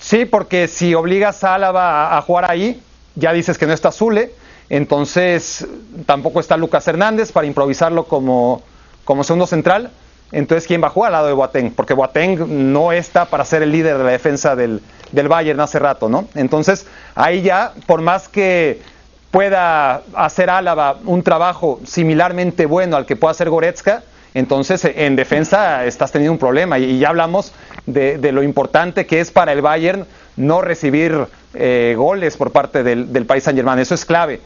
Sí, 0.00 0.24
porque 0.24 0.68
si 0.68 0.94
obligas 0.94 1.42
a 1.44 1.54
Álava 1.56 2.16
a, 2.16 2.22
jugar 2.22 2.50
ahí, 2.50 2.80
ya 3.16 3.32
dices 3.32 3.58
que 3.58 3.66
no 3.66 3.72
está 3.72 3.92
Zule, 3.92 4.32
entonces 4.68 5.66
tampoco 6.06 6.40
está 6.40 6.56
Lucas 6.56 6.86
Hernández 6.86 7.32
para 7.32 7.46
improvisarlo 7.46 8.04
como, 8.04 8.62
como 9.04 9.24
segundo 9.24 9.46
central. 9.46 9.90
Entonces, 10.32 10.68
¿quién 10.68 10.80
va 10.80 10.86
a 10.86 10.90
jugar 10.90 11.08
al 11.08 11.12
lado 11.14 11.26
de 11.26 11.32
Boateng? 11.32 11.72
Porque 11.72 11.92
Boateng 11.92 12.72
no 12.72 12.92
está 12.92 13.24
para 13.24 13.44
ser 13.44 13.62
el 13.62 13.72
líder 13.72 13.98
de 13.98 14.04
la 14.04 14.10
defensa 14.10 14.54
del, 14.54 14.80
del 15.10 15.26
Bayern 15.26 15.58
hace 15.58 15.80
rato, 15.80 16.08
¿no? 16.08 16.28
Entonces, 16.36 16.86
ahí 17.16 17.42
ya, 17.42 17.72
por 17.86 18.00
más 18.00 18.28
que 18.28 18.80
pueda 19.30 20.02
hacer 20.14 20.50
Álava 20.50 20.98
un 21.04 21.22
trabajo 21.22 21.80
similarmente 21.84 22.66
bueno 22.66 22.96
al 22.96 23.06
que 23.06 23.16
pueda 23.16 23.32
hacer 23.32 23.48
Goretzka, 23.48 24.02
entonces 24.34 24.84
en 24.84 25.16
defensa 25.16 25.84
estás 25.84 26.12
teniendo 26.12 26.32
un 26.32 26.38
problema. 26.38 26.78
Y 26.78 26.98
ya 26.98 27.08
hablamos 27.08 27.52
de, 27.86 28.18
lo 28.32 28.42
importante 28.42 29.06
que 29.06 29.20
es 29.20 29.30
para 29.30 29.52
el 29.52 29.62
Bayern 29.62 30.06
no 30.36 30.62
recibir 30.62 31.26
eh, 31.54 31.94
goles 31.96 32.36
por 32.36 32.52
parte 32.52 32.82
del, 32.82 33.26
país 33.26 33.44
Saint 33.44 33.56
Germain. 33.56 33.78
Eso 33.78 33.94
es 33.94 34.04
clave. 34.04 34.40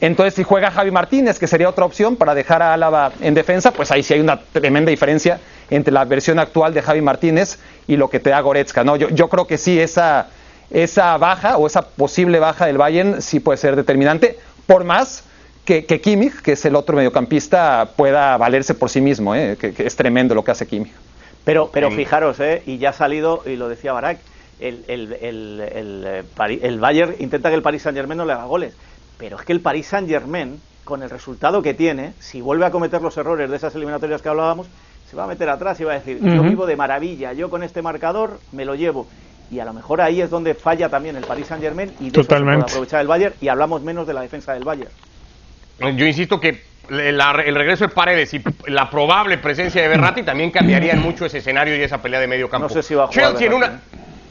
Entonces, 0.00 0.34
si 0.34 0.42
juega 0.42 0.70
Javi 0.70 0.90
Martínez, 0.90 1.38
que 1.38 1.46
sería 1.46 1.70
otra 1.70 1.86
opción 1.86 2.16
para 2.16 2.34
dejar 2.34 2.60
a 2.60 2.74
Álava 2.74 3.12
en 3.20 3.32
defensa, 3.32 3.70
pues 3.70 3.90
ahí 3.90 4.02
sí 4.02 4.12
hay 4.12 4.20
una 4.20 4.38
tremenda 4.40 4.90
diferencia 4.90 5.40
entre 5.70 5.92
la 5.92 6.04
versión 6.04 6.38
actual 6.38 6.74
de 6.74 6.82
Javi 6.82 7.00
Martínez 7.00 7.58
y 7.86 7.96
lo 7.96 8.10
que 8.10 8.20
te 8.20 8.30
da 8.30 8.40
Goretzka. 8.40 8.84
¿no? 8.84 8.96
Yo, 8.96 9.08
yo 9.08 9.28
creo 9.28 9.46
que 9.46 9.56
sí, 9.56 9.80
esa, 9.80 10.26
esa 10.70 11.16
baja 11.18 11.56
o 11.56 11.66
esa 11.66 11.82
posible 11.82 12.38
baja 12.38 12.66
del 12.66 12.78
Bayern 12.78 13.22
sí 13.22 13.40
puede 13.40 13.58
ser 13.58 13.76
determinante, 13.76 14.38
por 14.66 14.84
más 14.84 15.24
que, 15.64 15.84
que 15.84 16.00
Kimmich, 16.00 16.40
que 16.42 16.52
es 16.52 16.64
el 16.64 16.76
otro 16.76 16.96
mediocampista, 16.96 17.90
pueda 17.96 18.36
valerse 18.36 18.74
por 18.74 18.90
sí 18.90 19.00
mismo, 19.00 19.34
¿eh? 19.34 19.56
que, 19.58 19.74
es 19.78 19.96
tremendo 19.96 20.34
lo 20.34 20.44
que 20.44 20.52
hace 20.52 20.66
Kimmich. 20.66 20.92
Pero, 21.44 21.70
pero 21.72 21.90
fijaros, 21.90 22.40
¿eh? 22.40 22.62
y 22.66 22.78
ya 22.78 22.90
ha 22.90 22.92
salido, 22.92 23.42
y 23.46 23.56
lo 23.56 23.68
decía 23.68 23.92
Barak, 23.92 24.18
el, 24.58 24.84
el, 24.88 25.12
el, 25.12 26.24
el, 26.62 26.80
Bayern 26.80 27.14
intenta 27.18 27.50
que 27.50 27.54
el 27.54 27.62
Paris 27.62 27.82
Saint 27.82 27.96
Germain 27.96 28.18
no 28.18 28.24
le 28.24 28.32
haga 28.32 28.44
goles, 28.44 28.74
pero 29.18 29.38
es 29.38 29.44
que 29.44 29.52
el 29.52 29.60
Paris 29.60 29.86
Saint 29.86 30.08
Germain, 30.08 30.60
con 30.84 31.02
el 31.02 31.10
resultado 31.10 31.62
que 31.62 31.74
tiene, 31.74 32.14
si 32.18 32.40
vuelve 32.40 32.64
a 32.64 32.70
cometer 32.70 33.02
los 33.02 33.16
errores 33.16 33.50
de 33.50 33.56
esas 33.56 33.74
eliminatorias 33.74 34.22
que 34.22 34.28
hablábamos, 34.28 34.66
se 35.08 35.16
va 35.16 35.24
a 35.24 35.26
meter 35.28 35.48
atrás 35.48 35.78
y 35.78 35.84
va 35.84 35.92
a 35.92 35.96
decir, 35.96 36.18
yo 36.20 36.42
vivo 36.42 36.66
de 36.66 36.74
maravilla, 36.74 37.32
yo 37.32 37.48
con 37.48 37.62
este 37.62 37.80
marcador 37.80 38.40
me 38.50 38.64
lo 38.64 38.74
llevo 38.74 39.06
y 39.50 39.60
a 39.60 39.64
lo 39.64 39.72
mejor 39.72 40.00
ahí 40.00 40.20
es 40.20 40.30
donde 40.30 40.54
falla 40.54 40.88
también 40.88 41.16
el 41.16 41.24
Paris 41.24 41.46
Saint 41.46 41.62
Germain 41.62 41.92
y 42.00 42.06
de 42.06 42.10
Totalmente. 42.10 42.70
aprovechar 42.70 43.00
el 43.00 43.06
Bayern 43.06 43.34
y 43.40 43.48
hablamos 43.48 43.82
menos 43.82 44.06
de 44.06 44.14
la 44.14 44.22
defensa 44.22 44.52
del 44.54 44.64
Bayern. 44.64 44.90
Yo 45.78 46.06
insisto 46.06 46.40
que 46.40 46.62
el 46.88 47.54
regreso 47.54 47.86
de 47.86 47.94
Paredes 47.94 48.32
y 48.34 48.42
la 48.66 48.88
probable 48.90 49.38
presencia 49.38 49.82
de 49.82 49.88
Berratti 49.88 50.22
también 50.24 50.50
cambiarían 50.50 51.00
mucho 51.00 51.26
ese 51.26 51.38
escenario 51.38 51.76
y 51.76 51.82
esa 51.82 52.00
pelea 52.00 52.20
de 52.20 52.26
medio 52.26 52.48
campo. 52.48 52.68
No 52.68 52.74
sé 52.74 52.82
si 52.82 52.94
va 52.94 53.04
a 53.04 53.06
jugar 53.08 53.30
Chelsea, 53.30 53.46
en 53.46 53.52
una, 53.52 53.80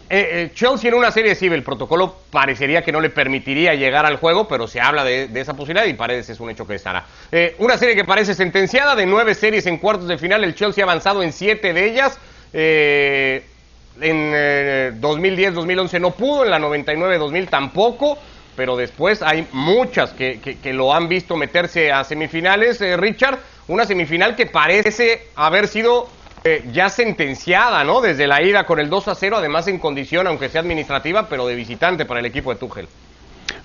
eh, 0.10 0.30
eh, 0.32 0.52
Chelsea 0.54 0.90
en 0.90 0.96
una 0.96 1.12
serie 1.12 1.34
sí, 1.34 1.48
el 1.48 1.64
protocolo 1.64 2.16
parecería 2.30 2.84
que 2.84 2.92
no 2.92 3.02
le 3.02 3.10
permitiría 3.10 3.74
llegar 3.74 4.06
al 4.06 4.18
juego, 4.18 4.48
pero 4.48 4.68
se 4.68 4.80
habla 4.80 5.04
de, 5.04 5.30
esa 5.34 5.56
posibilidad 5.56 5.88
y 5.88 5.94
Paredes 5.94 6.30
es 6.30 6.40
un 6.40 6.50
hecho 6.50 6.68
que 6.68 6.76
estará. 6.76 7.06
Eh, 7.32 7.56
una 7.60 7.78
serie 7.78 7.96
que 7.96 8.06
parece 8.06 8.36
sentenciada 8.36 8.96
de 8.96 9.06
nueve 9.06 9.34
series 9.34 9.66
en 9.66 9.78
cuartos 9.78 10.08
de 10.08 10.18
final, 10.18 10.44
el 10.44 10.56
Chelsea 10.56 10.84
ha 10.84 10.88
avanzado 10.88 11.24
en 11.24 11.34
siete 11.34 11.74
de 11.74 11.90
ellas. 11.90 12.20
Eh, 12.54 13.44
en 14.02 15.02
2010-2011 15.02 15.94
eh, 15.94 16.00
no 16.00 16.12
pudo, 16.12 16.44
en 16.44 16.52
la 16.52 16.60
99-2000 16.60 17.50
tampoco, 17.50 18.18
pero 18.56 18.76
después 18.76 19.22
hay 19.22 19.48
muchas 19.52 20.12
que, 20.12 20.40
que, 20.40 20.74
lo 20.74 20.94
han 20.94 21.08
visto 21.08 21.36
meterse 21.36 21.92
a 21.92 22.04
semifinales, 22.04 22.82
eh, 22.82 22.98
Richard, 22.98 23.40
una 23.68 23.86
semifinal 23.86 24.36
que 24.36 24.46
parece 24.46 25.28
haber 25.36 25.68
sido 25.68 26.08
eh, 26.44 26.64
ya 26.72 26.90
sentenciada, 26.90 27.84
¿no? 27.84 28.02
Desde 28.02 28.28
la 28.28 28.42
ida 28.42 28.66
con 28.66 28.80
el 28.80 28.90
2 28.90 29.08
a 29.08 29.16
0, 29.16 29.38
además 29.38 29.68
en 29.68 29.80
condición, 29.80 30.28
aunque 30.28 30.50
sea 30.50 30.62
administrativa, 30.62 31.28
pero 31.28 31.48
de 31.48 31.56
visitante 31.56 32.06
para 32.06 32.20
el 32.20 32.28
equipo 32.28 32.54
de 32.54 32.60
Tuchel. 32.60 32.88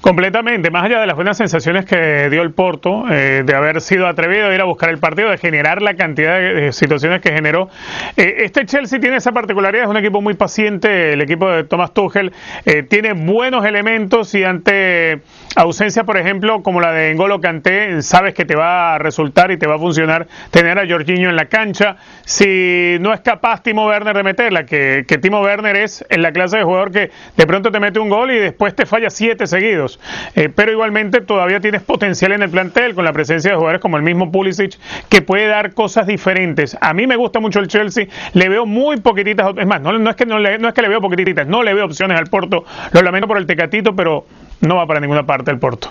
Completamente, 0.01 0.71
más 0.71 0.85
allá 0.85 0.99
de 0.99 1.07
las 1.07 1.15
buenas 1.15 1.37
sensaciones 1.37 1.85
que 1.85 2.31
dio 2.31 2.41
el 2.41 2.53
Porto, 2.53 3.05
eh, 3.11 3.43
de 3.45 3.55
haber 3.55 3.83
sido 3.83 4.07
atrevido 4.07 4.47
a 4.47 4.55
ir 4.55 4.61
a 4.63 4.65
buscar 4.65 4.89
el 4.89 4.97
partido, 4.97 5.29
de 5.29 5.37
generar 5.37 5.83
la 5.83 5.93
cantidad 5.93 6.41
de, 6.41 6.73
situaciones 6.73 7.21
que 7.21 7.33
generó, 7.33 7.69
eh, 8.17 8.37
este 8.39 8.65
Chelsea 8.65 8.99
tiene 8.99 9.17
esa 9.17 9.33
particularidad, 9.33 9.85
es 9.85 9.91
un 9.91 9.99
equipo 9.99 10.23
muy 10.23 10.33
paciente, 10.33 11.13
el 11.13 11.21
equipo 11.21 11.51
de 11.51 11.65
Thomas 11.65 11.93
Tuchel 11.93 12.33
eh, 12.65 12.83
tiene 12.83 13.13
buenos 13.13 13.67
elementos 13.67 14.35
y 14.35 14.43
ante 14.43 15.21
ausencia, 15.55 16.05
por 16.05 16.17
ejemplo, 16.17 16.63
como 16.63 16.81
la 16.81 16.93
de 16.93 17.13
N'Golo 17.15 17.43
Kanté, 17.43 18.01
sabes 18.01 18.33
que 18.33 18.47
te 18.47 18.57
va 18.57 18.95
a 18.95 18.99
resultar 18.99 19.51
y 19.51 19.59
te 19.59 19.67
va 19.67 19.75
a 19.75 19.79
funcionar 19.79 20.29
tener 20.51 20.79
a 20.79 20.89
Jorginho 20.89 21.29
en 21.29 21.37
la 21.37 21.45
cancha. 21.45 21.97
Si 22.25 22.97
no 23.01 23.13
es 23.13 23.21
capaz 23.21 23.63
Timo 23.63 23.87
Werner 23.87 24.17
de 24.17 24.23
meterla, 24.23 24.65
que, 24.65 25.05
que 25.07 25.19
Timo 25.19 25.43
Werner 25.43 25.77
es 25.77 26.07
en 26.09 26.23
la 26.23 26.33
clase 26.33 26.57
de 26.57 26.65
jugador 26.65 26.91
que 26.91 27.11
de 27.37 27.47
pronto 27.47 27.71
te 27.71 27.81
mete 27.81 27.99
un 27.99 28.09
gol 28.09 28.31
y 28.31 28.39
después 28.39 28.75
te 28.75 28.87
falla 28.87 29.11
siete 29.11 29.47
seguidos. 29.47 29.90
Eh, 30.37 30.49
pero 30.49 30.73
igualmente 30.73 31.21
todavía 31.21 31.61
tienes 31.61 31.83
potencial 31.83 32.33
en 32.33 32.43
el 32.43 32.51
plantel 32.51 32.95
con 32.95 33.05
la 33.05 33.13
presencia 33.13 33.51
de 33.51 33.57
jugadores 33.57 33.81
como 33.81 33.97
el 33.97 34.03
mismo 34.03 34.31
Pulisic 34.31 34.79
que 35.09 35.23
puede 35.23 35.47
dar 35.47 35.75
cosas 35.75 36.07
diferentes. 36.07 36.77
A 36.81 36.93
mí 36.93 37.07
me 37.07 37.17
gusta 37.17 37.41
mucho 37.41 37.61
el 37.61 37.69
Chelsea, 37.69 38.07
le 38.35 38.49
veo 38.49 38.67
muy 38.67 39.01
poquititas, 39.01 39.55
es 39.57 39.67
más, 39.67 39.81
no, 39.81 40.11
es, 40.11 40.17
que 40.17 40.27
no, 40.27 40.39
le, 40.39 40.59
no 40.59 40.69
es 40.69 40.75
que 40.75 40.83
le 40.83 40.89
veo 40.89 41.01
poquititas, 41.01 41.47
no 41.47 41.63
le 41.63 41.75
veo 41.75 41.87
opciones 41.87 42.19
al 42.19 42.27
Porto, 42.27 42.65
lo 42.93 43.03
lamento 43.03 43.27
por 43.27 43.39
el 43.39 43.47
Tecatito, 43.47 43.95
pero 43.95 44.27
no 44.61 44.77
va 44.77 44.87
para 44.87 45.01
ninguna 45.01 45.25
parte 45.25 45.51
el 45.51 45.59
Porto 45.59 45.91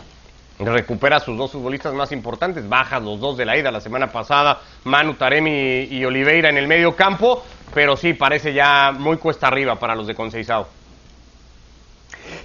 recupera 0.65 1.19
sus 1.19 1.38
dos 1.38 1.51
futbolistas 1.51 1.93
más 1.93 2.12
importantes, 2.12 2.67
baja 2.67 2.99
los 2.99 3.19
dos 3.19 3.38
de 3.38 3.45
la 3.45 3.57
ida 3.57 3.71
la 3.71 3.79
semana 3.79 4.12
pasada, 4.12 4.59
Manu 4.83 5.13
Taremi 5.13 5.88
y, 5.89 6.03
Oliveira 6.03 6.49
en 6.49 6.57
el 6.57 6.67
medio 6.67 6.95
campo, 6.95 7.43
pero 7.73 7.95
sí 7.95 8.13
parece 8.13 8.53
ya 8.53 8.91
muy 8.91 9.17
cuesta 9.17 9.47
arriba 9.47 9.77
para 9.77 9.95
los 9.95 10.07
de 10.07 10.15
Conceizao. 10.15 10.67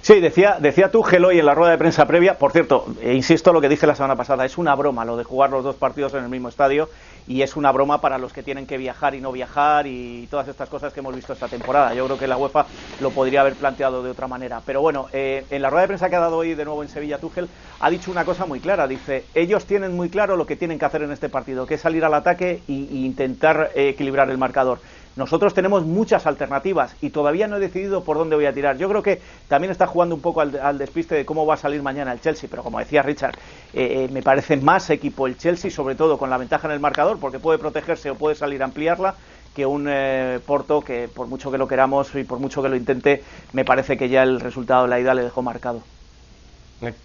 Sí, 0.01 0.19
decía, 0.19 0.57
decía 0.59 0.91
tú, 0.91 1.03
Geloy, 1.03 1.39
en 1.39 1.45
la 1.45 1.55
rueda 1.55 1.71
de 1.71 1.77
prensa 1.77 2.05
previa, 2.05 2.37
por 2.37 2.51
cierto, 2.51 2.85
e 3.01 3.13
insisto 3.13 3.53
lo 3.53 3.61
que 3.61 3.69
dije 3.69 3.87
la 3.87 3.95
semana 3.95 4.15
pasada, 4.15 4.45
es 4.45 4.57
una 4.57 4.75
broma 4.75 5.05
lo 5.05 5.17
de 5.17 5.23
jugar 5.23 5.49
los 5.49 5.63
dos 5.63 5.75
partidos 5.75 6.13
en 6.13 6.23
el 6.23 6.29
mismo 6.29 6.49
estadio 6.49 6.89
y 7.27 7.41
es 7.41 7.55
una 7.55 7.71
broma 7.71 8.01
para 8.01 8.17
los 8.17 8.33
que 8.33 8.43
tienen 8.43 8.67
que 8.67 8.77
viajar 8.77 9.15
y 9.15 9.21
no 9.21 9.31
viajar 9.31 9.87
y 9.87 10.27
todas 10.29 10.47
estas 10.47 10.69
cosas 10.69 10.93
que 10.93 10.99
hemos 10.99 11.15
visto 11.15 11.33
esta 11.33 11.47
temporada. 11.47 11.93
Yo 11.93 12.05
creo 12.05 12.19
que 12.19 12.27
la 12.27 12.37
UEFA 12.37 12.65
lo 13.01 13.09
podría 13.11 13.41
haber 13.41 13.55
planteado 13.55 14.03
de 14.03 14.11
otra 14.11 14.27
manera. 14.27 14.61
Pero 14.65 14.81
bueno, 14.81 15.07
eh, 15.11 15.45
en 15.49 15.61
la 15.61 15.69
rueda 15.69 15.81
de 15.81 15.87
prensa 15.87 16.09
que 16.09 16.15
ha 16.15 16.19
dado 16.19 16.37
hoy 16.37 16.53
de 16.53 16.65
nuevo 16.65 16.83
en 16.83 16.89
Sevilla 16.89 17.17
Tuchel, 17.17 17.49
ha 17.79 17.89
dicho 17.89 18.11
una 18.11 18.25
cosa 18.25 18.45
muy 18.45 18.59
clara. 18.59 18.87
Dice, 18.87 19.25
ellos 19.33 19.65
tienen 19.65 19.95
muy 19.95 20.09
claro 20.09 20.35
lo 20.35 20.45
que 20.45 20.55
tienen 20.55 20.77
que 20.77 20.85
hacer 20.85 21.01
en 21.01 21.11
este 21.11 21.29
partido, 21.29 21.65
que 21.65 21.75
es 21.75 21.81
salir 21.81 22.05
al 22.05 22.13
ataque 22.13 22.61
e 22.67 22.71
intentar 22.71 23.71
eh, 23.75 23.89
equilibrar 23.89 24.29
el 24.29 24.37
marcador. 24.37 24.79
Nosotros 25.15 25.53
tenemos 25.53 25.85
muchas 25.85 26.25
alternativas 26.25 26.95
y 27.01 27.09
todavía 27.09 27.47
no 27.47 27.55
he 27.55 27.59
decidido 27.59 28.03
por 28.03 28.17
dónde 28.17 28.35
voy 28.35 28.45
a 28.45 28.53
tirar. 28.53 28.77
Yo 28.77 28.89
creo 28.89 29.01
que 29.01 29.21
también 29.47 29.71
está 29.71 29.87
jugando 29.87 30.13
un 30.13 30.21
poco 30.21 30.41
al, 30.41 30.77
despiste 30.77 31.15
de 31.15 31.25
cómo 31.25 31.45
va 31.45 31.53
a 31.53 31.57
salir 31.57 31.81
mañana 31.81 32.11
el 32.11 32.19
Chelsea, 32.19 32.49
pero 32.49 32.63
como 32.63 32.79
decía 32.79 33.01
Richard, 33.01 33.37
eh, 33.73 34.09
me 34.11 34.21
parece 34.21 34.57
más 34.57 34.89
equipo 34.89 35.25
el 35.25 35.37
Chelsea, 35.37 35.71
sobre 35.71 35.95
todo 35.95 36.17
con 36.17 36.29
la 36.29 36.37
ventaja 36.37 36.67
en 36.67 36.73
el 36.73 36.81
marcador, 36.81 37.17
porque 37.17 37.39
puede 37.39 37.57
protegerse 37.59 38.09
o 38.09 38.15
puede 38.15 38.35
salir 38.35 38.61
a 38.61 38.65
ampliarla 38.65 39.15
que 39.55 39.65
un 39.65 39.87
eh, 39.89 40.39
Porto 40.45 40.81
que 40.81 41.07
por 41.07 41.27
mucho 41.27 41.49
que 41.49 41.57
lo 41.57 41.67
queramos 41.67 42.13
y 42.13 42.25
por 42.25 42.39
mucho 42.39 42.61
que 42.61 42.67
lo 42.67 42.75
intente, 42.75 43.23
me 43.53 43.63
parece 43.63 43.97
que 43.97 44.09
ya 44.09 44.21
el 44.23 44.41
resultado 44.41 44.83
de 44.83 44.89
la 44.89 44.99
ida 44.99 45.13
le 45.13 45.23
dejó 45.23 45.41
marcado. 45.41 45.81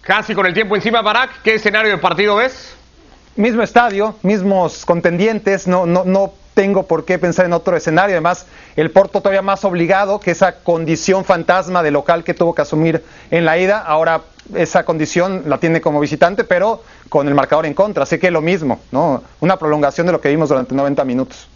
Casi 0.01 0.35
con 0.35 0.45
el 0.45 0.53
tiempo 0.53 0.75
encima, 0.75 1.01
Barak, 1.01 1.41
¿qué 1.43 1.55
escenario 1.55 1.91
de 1.91 1.97
partido 1.97 2.35
ves? 2.35 2.75
Mismo 3.37 3.63
estadio, 3.63 4.15
mismos 4.21 4.85
contendientes, 4.85 5.65
no, 5.65 5.85
no, 5.85 6.03
no 6.03 6.33
tengo 6.53 6.83
por 6.83 7.05
qué 7.05 7.17
pensar 7.19 7.45
en 7.45 7.53
otro 7.53 7.75
escenario. 7.75 8.15
Además, 8.15 8.45
el 8.75 8.91
Porto 8.91 9.19
todavía 9.19 9.41
más 9.41 9.63
obligado 9.65 10.19
que 10.19 10.31
esa 10.31 10.55
condición 10.55 11.25
fantasma 11.25 11.83
de 11.83 11.91
local 11.91 12.23
que 12.23 12.33
tuvo 12.33 12.53
que 12.53 12.61
asumir 12.61 13.03
en 13.29 13.45
la 13.45 13.57
ida. 13.57 13.79
Ahora 13.79 14.21
esa 14.55 14.83
condición 14.83 15.43
la 15.47 15.59
tiene 15.59 15.81
como 15.81 15.99
visitante, 15.99 16.43
pero 16.43 16.83
con 17.09 17.27
el 17.27 17.33
marcador 17.33 17.65
en 17.65 17.73
contra. 17.73 18.03
Así 18.03 18.19
que 18.19 18.31
lo 18.31 18.41
mismo, 18.41 18.79
¿no? 18.91 19.23
Una 19.39 19.57
prolongación 19.57 20.07
de 20.07 20.13
lo 20.13 20.21
que 20.21 20.29
vimos 20.29 20.49
durante 20.49 20.75
90 20.75 21.03
minutos. 21.05 21.47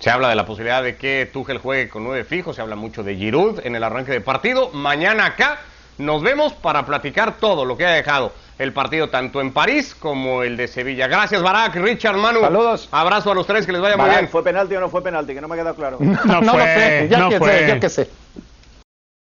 Se 0.00 0.10
habla 0.10 0.28
de 0.28 0.36
la 0.36 0.46
posibilidad 0.46 0.82
de 0.82 0.96
que 0.96 1.28
Tuchel 1.32 1.58
juegue 1.58 1.88
con 1.88 2.04
nueve 2.04 2.22
fijos, 2.22 2.54
se 2.54 2.62
habla 2.62 2.76
mucho 2.76 3.02
de 3.02 3.16
Giroud 3.16 3.60
en 3.64 3.74
el 3.74 3.82
arranque 3.82 4.12
de 4.12 4.20
partido. 4.20 4.70
Mañana 4.70 5.26
acá 5.26 5.58
nos 5.98 6.22
vemos 6.22 6.52
para 6.54 6.84
platicar 6.86 7.36
todo 7.38 7.64
lo 7.64 7.76
que 7.76 7.84
ha 7.86 7.90
dejado 7.90 8.32
el 8.58 8.72
partido 8.72 9.08
tanto 9.08 9.40
en 9.40 9.52
París 9.52 9.94
como 9.98 10.42
el 10.42 10.56
de 10.56 10.66
Sevilla. 10.66 11.06
Gracias, 11.06 11.42
Barak, 11.42 11.76
Richard, 11.76 12.16
Manu. 12.16 12.40
Saludos. 12.40 12.88
Abrazo 12.90 13.30
a 13.30 13.34
los 13.34 13.46
tres, 13.46 13.66
que 13.66 13.72
les 13.72 13.80
vaya 13.80 13.96
muy 13.96 14.06
Barak, 14.06 14.20
bien. 14.20 14.30
¿Fue 14.30 14.42
penalti 14.42 14.74
o 14.74 14.80
no 14.80 14.88
fue 14.88 15.02
penalti? 15.02 15.34
Que 15.34 15.40
no 15.40 15.46
me 15.48 15.54
ha 15.54 15.58
quedado 15.58 15.76
claro. 15.76 15.98
No, 16.00 16.40
no 16.40 16.52
fue, 16.52 16.60
lo 16.60 16.64
sé, 16.66 17.08
ya 17.10 17.18
no 17.18 17.28
que 17.28 17.38
fue. 17.38 17.52
sé, 17.58 17.68
yo 17.68 17.80
que 17.80 17.88
sé. 17.88 18.10